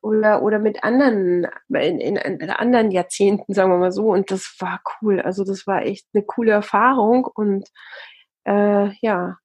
[0.01, 4.11] oder, oder mit anderen, in, in, in anderen Jahrzehnten, sagen wir mal so.
[4.11, 5.19] Und das war cool.
[5.19, 7.67] Also das war echt eine coole Erfahrung und
[8.45, 9.37] äh, ja,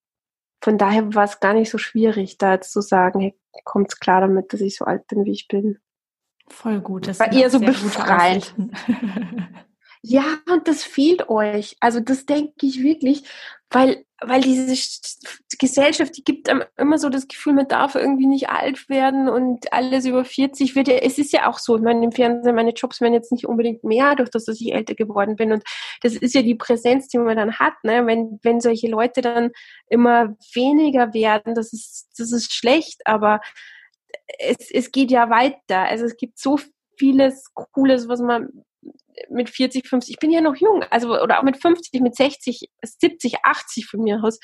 [0.62, 4.20] von daher war es gar nicht so schwierig, da jetzt zu sagen, hey, kommt's klar
[4.20, 5.78] damit, dass ich so alt bin, wie ich bin.
[6.52, 7.08] Voll gut.
[7.08, 8.54] Das war eher so befreit.
[10.02, 11.76] ja, und das fehlt euch.
[11.80, 13.24] Also das denke ich wirklich,
[13.70, 14.76] weil, weil diese
[15.58, 19.72] Gesellschaft, die gibt einem immer so das Gefühl, man darf irgendwie nicht alt werden und
[19.72, 22.72] alles über 40 wird ja, es ist ja auch so, ich meine, im Fernsehen, meine
[22.72, 25.62] Jobs werden jetzt nicht unbedingt mehr, durch das, dass ich älter geworden bin und
[26.02, 29.50] das ist ja die Präsenz, die man dann hat, ne, wenn, wenn solche Leute dann
[29.88, 33.40] immer weniger werden, das ist, das ist schlecht, aber
[34.38, 36.58] es, es geht ja weiter, also es gibt so
[36.98, 38.48] vieles Cooles, was man
[39.28, 42.70] mit 40, 50, ich bin ja noch jung, also oder auch mit 50, mit 60,
[42.82, 44.38] 70, 80 von mir aus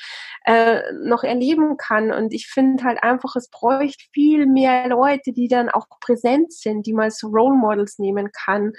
[0.45, 2.11] äh, noch erleben kann.
[2.11, 6.85] Und ich finde halt einfach, es bräuchte viel mehr Leute, die dann auch präsent sind,
[6.85, 8.73] die man so Role Models nehmen kann.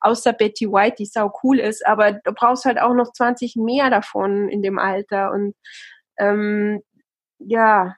[0.00, 3.90] Außer Betty White, die sau cool ist, aber du brauchst halt auch noch 20 mehr
[3.90, 5.30] davon in dem Alter.
[5.32, 5.54] Und
[6.18, 6.82] ähm,
[7.38, 7.96] ja,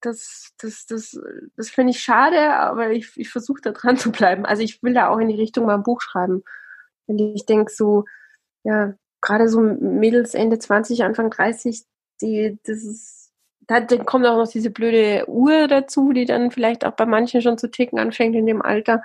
[0.00, 1.18] das, das, das,
[1.56, 4.46] das finde ich schade, aber ich, ich versuche da dran zu bleiben.
[4.46, 6.42] Also ich will da auch in die Richtung mal ein Buch schreiben.
[7.06, 8.04] Und ich denke so,
[8.64, 11.84] ja, gerade so Mädels Ende 20, Anfang 30,
[12.20, 16.84] die, das ist, da, dann kommt auch noch diese blöde Uhr dazu, die dann vielleicht
[16.84, 19.02] auch bei manchen schon zu ticken anfängt in dem Alter.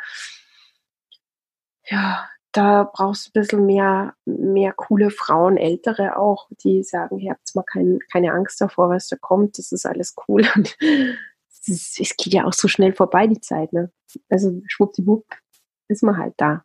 [1.87, 7.31] Ja, da brauchst du ein bisschen mehr, mehr coole Frauen, ältere auch, die sagen, ihr
[7.31, 10.47] habt mal kein, keine Angst davor, was da kommt, das ist alles cool.
[10.55, 10.77] Und
[11.67, 13.91] es, es geht ja auch so schnell vorbei, die Zeit, ne?
[14.29, 15.25] Also schwuppdiwupp
[15.89, 16.63] ist man halt da.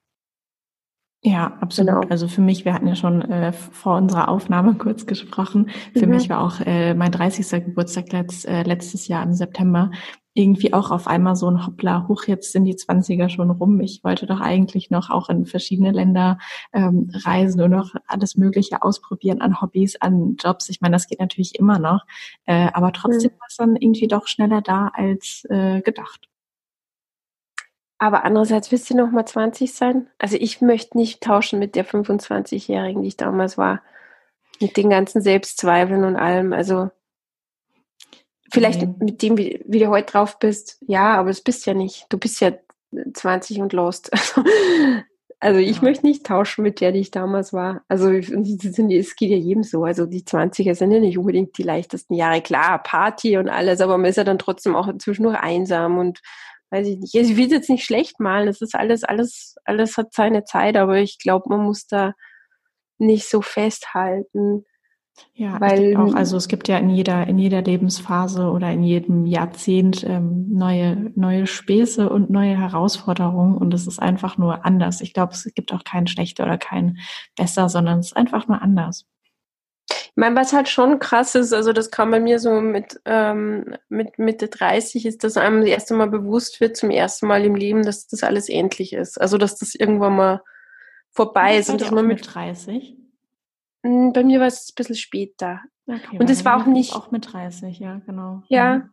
[1.23, 1.93] Ja, absolut.
[1.93, 2.09] Genau.
[2.09, 5.71] Also für mich, wir hatten ja schon äh, vor unserer Aufnahme kurz gesprochen.
[5.93, 6.15] Für mhm.
[6.15, 7.65] mich war auch äh, mein 30.
[7.65, 9.91] Geburtstag letzt, äh, letztes Jahr im September
[10.35, 13.81] irgendwie auch auf einmal so ein Hoppla, hoch, jetzt sind die 20er schon rum.
[13.81, 16.39] Ich wollte doch eigentlich noch auch in verschiedene Länder
[16.73, 20.69] ähm, reisen und noch alles Mögliche ausprobieren an Hobbys, an Jobs.
[20.69, 22.05] Ich meine, das geht natürlich immer noch.
[22.47, 23.41] Äh, aber trotzdem mhm.
[23.41, 26.29] war es dann irgendwie doch schneller da als äh, gedacht.
[27.99, 30.09] Aber andererseits willst du noch mal 20 sein?
[30.19, 33.83] Also ich möchte nicht tauschen mit der 25-Jährigen, die ich damals war.
[34.59, 36.55] Mit den ganzen Selbstzweifeln und allem.
[36.55, 36.91] Also
[38.53, 38.95] vielleicht okay.
[38.99, 40.79] mit dem, wie, wie, du heute drauf bist.
[40.87, 42.07] Ja, aber das bist ja nicht.
[42.09, 42.53] Du bist ja
[43.15, 44.11] 20 und lost.
[45.43, 45.83] Also, ich ja.
[45.85, 47.83] möchte nicht tauschen mit der, die ich damals war.
[47.89, 49.85] Also es geht ja jedem so.
[49.85, 52.43] Also die 20er sind ja nicht unbedingt die leichtesten Jahre.
[52.43, 56.21] Klar, Party und alles, aber man ist ja dann trotzdem auch zwischendurch einsam und
[56.69, 57.15] weiß ich nicht.
[57.15, 58.49] Ich will es jetzt nicht schlecht malen.
[58.49, 62.13] Das ist alles, alles, alles hat seine Zeit, aber ich glaube, man muss da
[62.99, 64.67] nicht so festhalten.
[65.35, 69.25] Ja, weil auch, also es gibt ja in jeder, in jeder Lebensphase oder in jedem
[69.27, 75.01] Jahrzehnt ähm, neue, neue Späße und neue Herausforderungen und es ist einfach nur anders.
[75.01, 76.99] Ich glaube, es gibt auch kein schlechter oder kein
[77.37, 79.07] besser, sondern es ist einfach nur anders.
[79.91, 83.77] Ich meine, was halt schon krass ist, also das kam bei mir so mit, ähm,
[83.89, 87.55] mit Mitte 30, ist, dass einem das erste Mal bewusst wird, zum ersten Mal im
[87.55, 89.21] Leben, dass das alles endlich ist.
[89.21, 90.43] Also, dass das irgendwann mal
[91.13, 91.71] vorbei ist.
[91.71, 92.97] Und dass man mit 30?
[93.83, 95.61] Hm, bei mir war es ein bisschen später.
[95.87, 96.95] Okay, und es war auch nicht.
[96.95, 98.43] Auch mit 30, ja, genau.
[98.49, 98.89] Ja.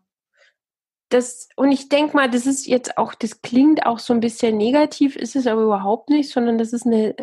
[1.09, 4.57] Das, und ich denke mal, das ist jetzt auch, das klingt auch so ein bisschen
[4.57, 7.15] negativ, ist es aber überhaupt nicht, sondern das ist eine,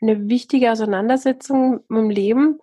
[0.00, 2.60] eine wichtige Auseinandersetzung mit dem Leben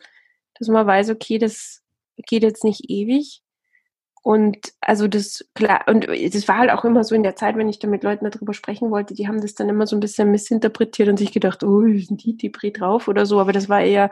[0.60, 1.82] dass man weiß, okay, das
[2.18, 3.42] geht jetzt nicht ewig.
[4.22, 7.70] Und also das, klar, und das war halt auch immer so in der Zeit, wenn
[7.70, 10.30] ich da mit Leuten darüber sprechen wollte, die haben das dann immer so ein bisschen
[10.30, 14.12] missinterpretiert und sich gedacht, oh, sind die Depri drauf oder so, aber das war eher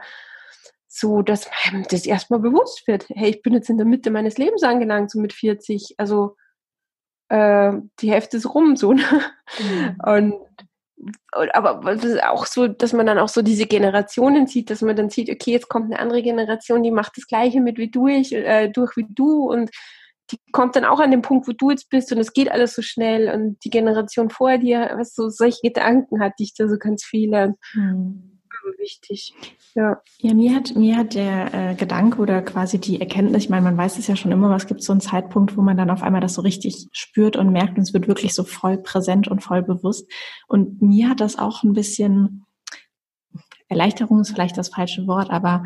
[0.98, 3.06] so, dass man das erstmal bewusst wird.
[3.08, 6.36] Hey, ich bin jetzt in der Mitte meines Lebens angelangt, so mit 40, also
[7.28, 8.92] äh, die Hälfte ist rum, so.
[8.92, 9.04] Ne?
[9.58, 9.96] Mhm.
[10.04, 10.34] Und
[11.30, 11.80] aber
[12.28, 15.52] auch so, dass man dann auch so diese Generationen sieht, dass man dann sieht, okay,
[15.52, 18.96] jetzt kommt eine andere Generation, die macht das Gleiche mit wie du, ich, äh, durch
[18.96, 19.70] wie du und
[20.32, 22.74] die kommt dann auch an den Punkt, wo du jetzt bist und es geht alles
[22.74, 26.76] so schnell und die Generation vor dir, was so solche Gedanken hatte ich da so
[26.78, 27.54] ganz viele.
[27.72, 28.37] Hm
[28.78, 29.34] wichtig.
[29.74, 30.00] Ja.
[30.18, 33.76] Ja, mir hat, mir hat der äh, Gedanke oder quasi die Erkenntnis, ich meine, man
[33.76, 36.02] weiß es ja schon immer, aber es gibt so einen Zeitpunkt, wo man dann auf
[36.02, 39.42] einmal das so richtig spürt und merkt und es wird wirklich so voll präsent und
[39.42, 40.10] voll bewusst.
[40.46, 42.44] Und mir hat das auch ein bisschen,
[43.68, 45.64] Erleichterung ist vielleicht das falsche Wort, aber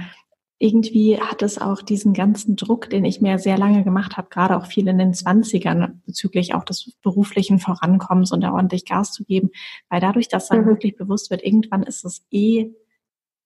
[0.62, 4.56] irgendwie hat es auch diesen ganzen Druck, den ich mir sehr lange gemacht habe, gerade
[4.56, 9.24] auch viel in den Zwanzigern bezüglich auch des beruflichen Vorankommens und da ordentlich Gas zu
[9.24, 9.50] geben,
[9.88, 10.66] weil dadurch, dass dann mhm.
[10.66, 12.70] wirklich bewusst wird, irgendwann ist es eh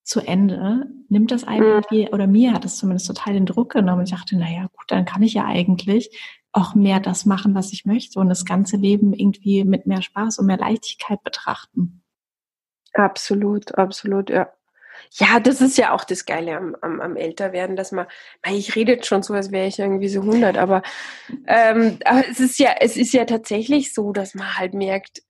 [0.06, 2.14] zu Ende, nimmt das eigentlich, mhm.
[2.14, 4.04] oder mir hat es zumindest total den Druck genommen.
[4.04, 6.16] Ich dachte, naja, gut, dann kann ich ja eigentlich
[6.52, 10.38] auch mehr das machen, was ich möchte und das ganze Leben irgendwie mit mehr Spaß
[10.38, 12.02] und mehr Leichtigkeit betrachten.
[12.94, 14.50] Absolut, absolut, ja.
[15.10, 18.06] Ja, das ist ja auch das Geile am, am, am Älterwerden, dass man,
[18.48, 20.82] ich rede jetzt schon so, als wäre ich irgendwie so 100, aber,
[21.46, 25.22] ähm, aber es ist ja, es ist ja tatsächlich so, dass man halt merkt,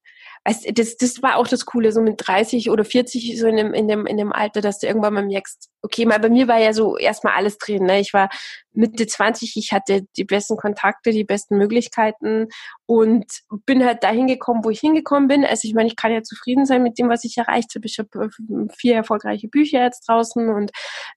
[0.47, 3.75] also das, das war auch das Coole, so mit 30 oder 40, so in dem,
[3.75, 6.61] in dem, in dem Alter, dass du irgendwann mal merkst, okay, mal bei mir war
[6.61, 7.83] ja so erstmal alles drin.
[7.83, 7.99] Ne?
[7.99, 8.29] Ich war
[8.73, 12.47] Mitte 20, ich hatte die besten Kontakte, die besten Möglichkeiten
[12.87, 13.25] und
[13.67, 15.45] bin halt dahin gekommen, wo ich hingekommen bin.
[15.45, 17.87] Also ich meine, ich kann ja zufrieden sein mit dem, was ich erreicht habe.
[17.87, 20.71] Ich habe äh, vier erfolgreiche Bücher jetzt draußen und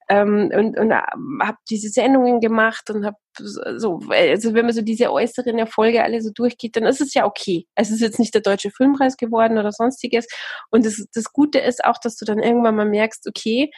[0.10, 1.02] ähm, und, und äh,
[1.44, 6.22] habe diese Sendungen gemacht und habe so, also wenn man so diese äußeren Erfolge alle
[6.22, 7.68] so durchgeht, dann ist es ja okay.
[7.76, 10.28] Es ist jetzt nicht der deutsche Filmpreis geworden oder sonstiges.
[10.72, 13.72] Und das, das Gute ist auch, dass du dann irgendwann mal merkst, okay,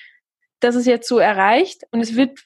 [0.61, 2.39] das ist jetzt so erreicht und es wird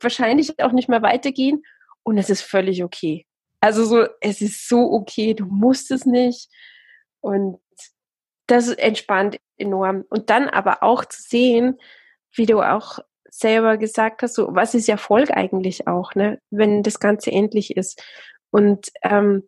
[0.00, 1.62] wahrscheinlich auch nicht mehr weitergehen
[2.02, 3.27] und es ist völlig okay.
[3.60, 6.50] Also so, es ist so okay, du musst es nicht
[7.20, 7.58] und
[8.46, 10.04] das entspannt enorm.
[10.08, 11.78] Und dann aber auch zu sehen,
[12.34, 12.98] wie du auch
[13.30, 18.02] selber gesagt hast, so was ist Erfolg eigentlich auch, ne, wenn das Ganze endlich ist.
[18.50, 19.44] Und ähm,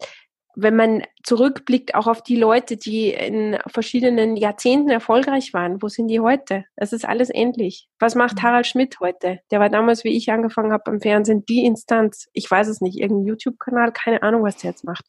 [0.55, 6.09] wenn man zurückblickt auch auf die Leute, die in verschiedenen Jahrzehnten erfolgreich waren, wo sind
[6.09, 6.65] die heute?
[6.77, 7.89] Es ist alles endlich.
[7.99, 8.43] Was macht mhm.
[8.43, 9.41] Harald Schmidt heute?
[9.51, 12.29] Der war damals, wie ich angefangen habe am Fernsehen, die Instanz.
[12.33, 15.05] Ich weiß es nicht, irgendein YouTube-Kanal, keine Ahnung, was der jetzt macht.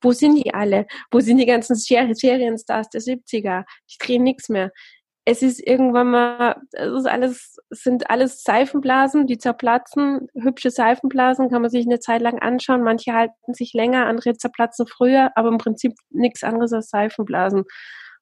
[0.00, 0.86] Wo sind die alle?
[1.10, 3.64] Wo sind die ganzen Serienstars der 70er?
[3.90, 4.72] Die drehen nichts mehr
[5.30, 10.26] es ist irgendwann mal, es ist alles, es sind alles Seifenblasen, die zerplatzen.
[10.34, 12.82] Hübsche Seifenblasen kann man sich eine Zeit lang anschauen.
[12.82, 17.62] Manche halten sich länger, andere zerplatzen früher, aber im Prinzip nichts anderes als Seifenblasen.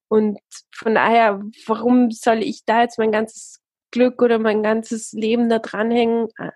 [0.09, 0.38] Und
[0.71, 5.61] von daher, warum soll ich da jetzt mein ganzes Glück oder mein ganzes Leben da
[5.61, 6.51] dranhängen, äh,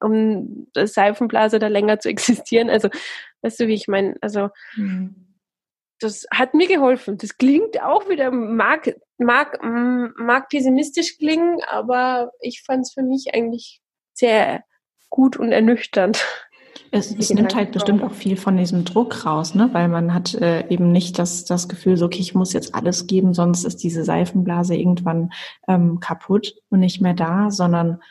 [0.00, 2.70] um das Seifenblase da länger zu existieren?
[2.70, 2.88] Also,
[3.42, 4.16] weißt du, wie ich meine?
[4.22, 5.32] Also, mhm
[6.02, 7.16] das hat mir geholfen.
[7.18, 13.34] Das klingt auch wieder, mag, mag, mag pessimistisch klingen, aber ich fand es für mich
[13.34, 13.80] eigentlich
[14.14, 14.64] sehr
[15.10, 16.24] gut und ernüchternd.
[16.90, 19.70] Es, es nimmt halt bestimmt auch viel von diesem Druck raus, ne?
[19.72, 23.06] weil man hat äh, eben nicht das, das Gefühl, so, okay, ich muss jetzt alles
[23.06, 25.32] geben, sonst ist diese Seifenblase irgendwann
[25.68, 28.02] ähm, kaputt und nicht mehr da, sondern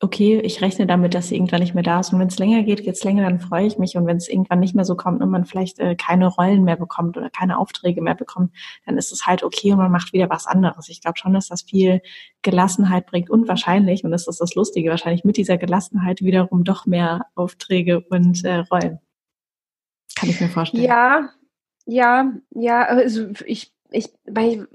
[0.00, 2.12] okay, ich rechne damit, dass sie irgendwann nicht mehr da ist.
[2.12, 3.96] Und wenn es länger geht, geht es länger, dann freue ich mich.
[3.96, 6.76] Und wenn es irgendwann nicht mehr so kommt und man vielleicht äh, keine Rollen mehr
[6.76, 8.54] bekommt oder keine Aufträge mehr bekommt,
[8.86, 10.88] dann ist es halt okay und man macht wieder was anderes.
[10.88, 12.00] Ich glaube schon, dass das viel
[12.42, 16.86] Gelassenheit bringt und wahrscheinlich, und das ist das Lustige, wahrscheinlich mit dieser Gelassenheit wiederum doch
[16.86, 19.00] mehr Aufträge und äh, Rollen.
[20.14, 20.84] Kann ich mir vorstellen.
[20.84, 21.30] Ja,
[21.86, 24.68] ja, ja, also ich, ich, weil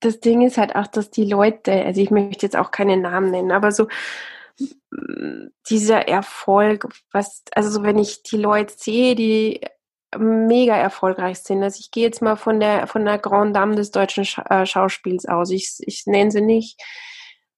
[0.00, 3.30] das Ding ist halt auch, dass die Leute, also ich möchte jetzt auch keine Namen
[3.30, 3.88] nennen, aber so
[5.68, 9.60] dieser Erfolg, was, also so wenn ich die Leute sehe, die
[10.16, 11.62] mega erfolgreich sind.
[11.62, 15.26] Also ich gehe jetzt mal von der von der Grand Dame des deutschen äh, Schauspiels
[15.26, 15.50] aus.
[15.50, 16.80] Ich, ich nenne sie nicht.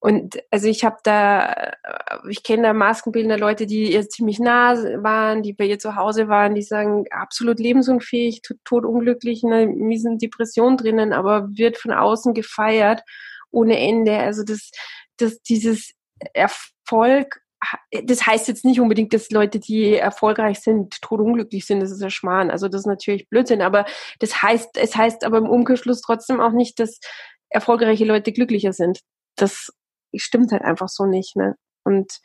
[0.00, 1.72] Und also ich habe da, äh,
[2.30, 6.28] ich kenne da Maskenbildner Leute, die ihr ziemlich nah waren, die bei ihr zu Hause
[6.28, 12.32] waren, die sagen, absolut lebensunfähig, totunglücklich, in einer miesen Depression drinnen, aber wird von außen
[12.32, 13.02] gefeiert
[13.50, 14.16] ohne Ende.
[14.18, 14.70] Also das,
[15.18, 15.92] das, dieses
[16.32, 17.42] Erfolg,
[18.04, 22.08] das heißt jetzt nicht unbedingt, dass Leute, die erfolgreich sind, totunglücklich sind, das ist ja
[22.08, 22.50] Schmarrn.
[22.50, 23.84] Also das ist natürlich Blödsinn, aber
[24.18, 27.00] das heißt, es heißt aber im Umkehrschluss trotzdem auch nicht, dass
[27.50, 29.00] erfolgreiche Leute glücklicher sind.
[29.36, 29.70] Das
[30.16, 31.36] stimmt halt einfach so nicht.
[31.36, 31.56] Ne?
[31.84, 32.20] Und,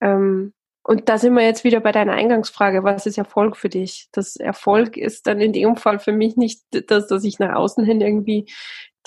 [0.00, 4.08] ähm, und da sind wir jetzt wieder bei deiner Eingangsfrage, was ist Erfolg für dich?
[4.12, 7.84] Das Erfolg ist dann in dem Fall für mich nicht das, dass ich nach außen
[7.84, 8.50] hin irgendwie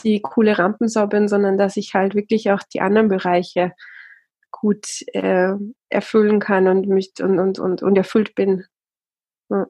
[0.03, 3.73] die coole Rampensau bin, sondern dass ich halt wirklich auch die anderen Bereiche
[4.51, 5.53] gut äh,
[5.89, 8.65] erfüllen kann und mich und, und, und, und erfüllt bin.
[9.49, 9.67] Ja.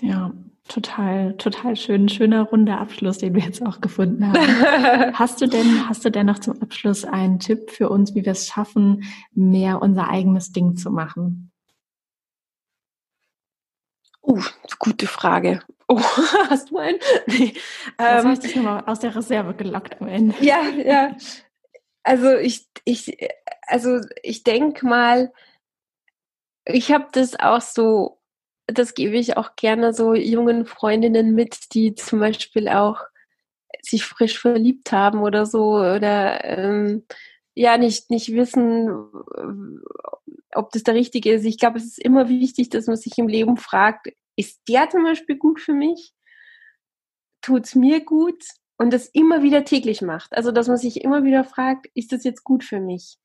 [0.00, 0.32] ja.
[0.68, 5.14] Total, total schön, schöner runder Abschluss, den wir jetzt auch gefunden haben.
[5.18, 8.32] hast du denn, hast du denn noch zum Abschluss einen Tipp für uns, wie wir
[8.32, 11.52] es schaffen, mehr unser eigenes Ding zu machen?
[14.22, 14.42] Uh,
[14.80, 15.60] gute Frage.
[15.86, 16.00] Oh,
[16.50, 16.98] hast du einen?
[17.26, 17.54] Nee.
[17.96, 20.34] Das ähm, habe ich dich nochmal aus der Reserve gelockt am Ende.
[20.40, 21.16] Ja, ja.
[22.02, 23.16] Also ich, ich,
[23.68, 25.32] also ich denke mal,
[26.64, 28.15] ich habe das auch so
[28.66, 33.00] das gebe ich auch gerne so jungen Freundinnen mit, die zum Beispiel auch
[33.82, 37.04] sich frisch verliebt haben oder so oder ähm,
[37.54, 38.88] ja nicht nicht wissen,
[40.54, 41.44] ob das der richtige ist.
[41.44, 45.04] Ich glaube, es ist immer wichtig, dass man sich im Leben fragt: Ist der zum
[45.04, 46.12] Beispiel gut für mich?
[47.42, 48.42] Tut's mir gut?
[48.78, 50.34] Und das immer wieder täglich macht.
[50.36, 53.18] Also dass man sich immer wieder fragt: Ist das jetzt gut für mich?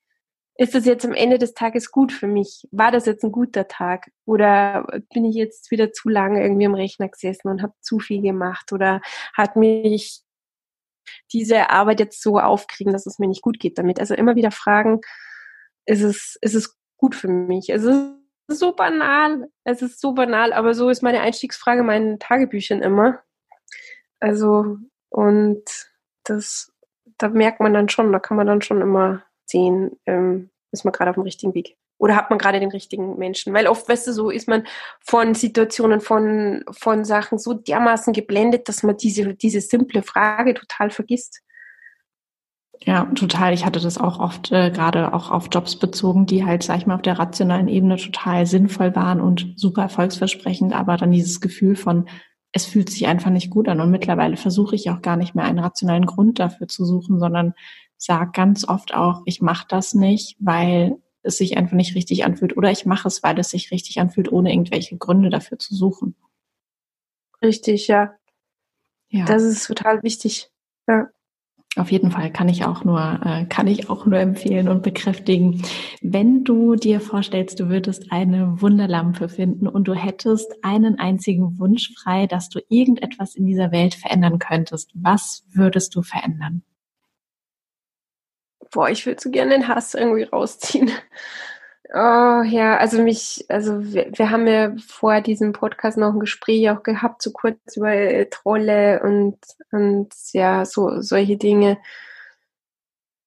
[0.55, 2.67] Ist das jetzt am Ende des Tages gut für mich?
[2.71, 4.11] War das jetzt ein guter Tag?
[4.25, 8.21] Oder bin ich jetzt wieder zu lange irgendwie am Rechner gesessen und habe zu viel
[8.21, 8.71] gemacht?
[8.71, 9.01] Oder
[9.33, 10.21] hat mich
[11.33, 13.99] diese Arbeit jetzt so aufkriegen, dass es mir nicht gut geht damit?
[13.99, 15.01] Also immer wieder fragen,
[15.85, 17.69] ist es, ist es gut für mich?
[17.69, 18.13] Es ist
[18.47, 23.19] so banal, es ist so banal, aber so ist meine Einstiegsfrage in meinen Tagebüchern immer.
[24.19, 24.77] Also,
[25.09, 25.63] und
[26.25, 26.71] das,
[27.17, 30.93] da merkt man dann schon, da kann man dann schon immer sehen, ähm, ist man
[30.93, 31.77] gerade auf dem richtigen Weg.
[31.97, 33.53] Oder hat man gerade den richtigen Menschen?
[33.53, 34.63] Weil oft, weißt du, so ist man
[35.01, 40.89] von Situationen, von, von Sachen so dermaßen geblendet, dass man diese, diese simple Frage total
[40.89, 41.41] vergisst.
[42.83, 43.53] Ja, total.
[43.53, 46.87] Ich hatte das auch oft, äh, gerade auch auf Jobs bezogen, die halt, sag ich
[46.87, 51.75] mal, auf der rationalen Ebene total sinnvoll waren und super erfolgsversprechend, aber dann dieses Gefühl
[51.75, 52.09] von,
[52.51, 53.79] es fühlt sich einfach nicht gut an.
[53.79, 57.53] Und mittlerweile versuche ich auch gar nicht mehr einen rationalen Grund dafür zu suchen, sondern
[58.03, 62.57] sage ganz oft auch, ich mache das nicht, weil es sich einfach nicht richtig anfühlt
[62.57, 66.15] oder ich mache es, weil es sich richtig anfühlt, ohne irgendwelche Gründe dafür zu suchen.
[67.43, 68.15] Richtig, ja.
[69.09, 69.25] Ja.
[69.25, 70.49] Das ist total wichtig.
[70.87, 71.09] Ja.
[71.77, 75.61] Auf jeden Fall kann ich auch nur, äh, kann ich auch nur empfehlen und bekräftigen.
[76.01, 81.93] Wenn du dir vorstellst, du würdest eine Wunderlampe finden und du hättest einen einzigen Wunsch
[81.93, 86.63] frei, dass du irgendetwas in dieser Welt verändern könntest, was würdest du verändern?
[88.71, 90.91] Boah, ich würde so gerne den Hass irgendwie rausziehen.
[91.93, 96.69] Oh ja, also mich, also wir, wir, haben ja vor diesem Podcast noch ein Gespräch
[96.69, 99.37] auch gehabt, so kurz über äh, Trolle und,
[99.71, 101.77] und ja, so solche Dinge.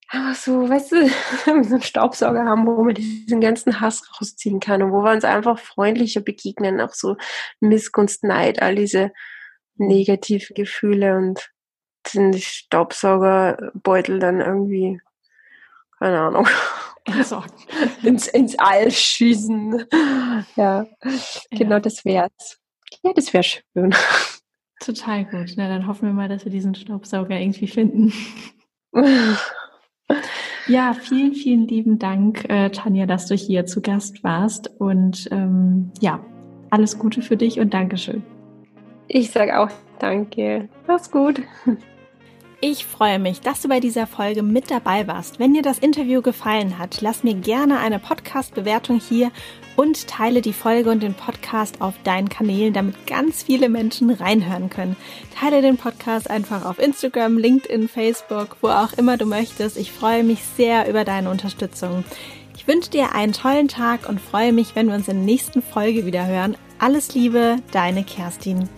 [0.08, 1.08] Aber so, weißt du,
[1.44, 5.24] so einen Staubsauger haben, wo man diesen ganzen Hass rausziehen kann und wo wir uns
[5.24, 7.16] einfach freundlicher begegnen, auch so
[7.60, 9.12] Missgunst, Neid, all diese
[9.76, 11.50] negativen Gefühle und
[12.14, 15.00] den Staubsaugerbeutel dann irgendwie
[16.04, 16.46] keine Ahnung,
[18.02, 19.86] ins, ins All schießen.
[20.54, 20.84] Ja,
[21.50, 22.60] genau, das wär's.
[23.02, 23.94] Ja, das wäre schön.
[24.80, 25.54] Total gut.
[25.56, 28.12] Na, dann hoffen wir mal, dass wir diesen Staubsauger irgendwie finden.
[30.66, 34.70] Ja, vielen, vielen lieben Dank, äh, Tanja, dass du hier zu Gast warst.
[34.78, 36.24] Und ähm, ja,
[36.70, 38.22] alles Gute für dich und Dankeschön.
[39.08, 40.68] Ich sage auch Danke.
[40.86, 41.42] Mach's gut.
[42.66, 45.38] Ich freue mich, dass du bei dieser Folge mit dabei warst.
[45.38, 49.30] Wenn dir das Interview gefallen hat, lass mir gerne eine Podcast-Bewertung hier
[49.76, 54.70] und teile die Folge und den Podcast auf deinen Kanälen, damit ganz viele Menschen reinhören
[54.70, 54.96] können.
[55.38, 59.76] Teile den Podcast einfach auf Instagram, LinkedIn, Facebook, wo auch immer du möchtest.
[59.76, 62.02] Ich freue mich sehr über deine Unterstützung.
[62.56, 65.60] Ich wünsche dir einen tollen Tag und freue mich, wenn wir uns in der nächsten
[65.60, 66.56] Folge wieder hören.
[66.78, 68.70] Alles Liebe, deine Kerstin.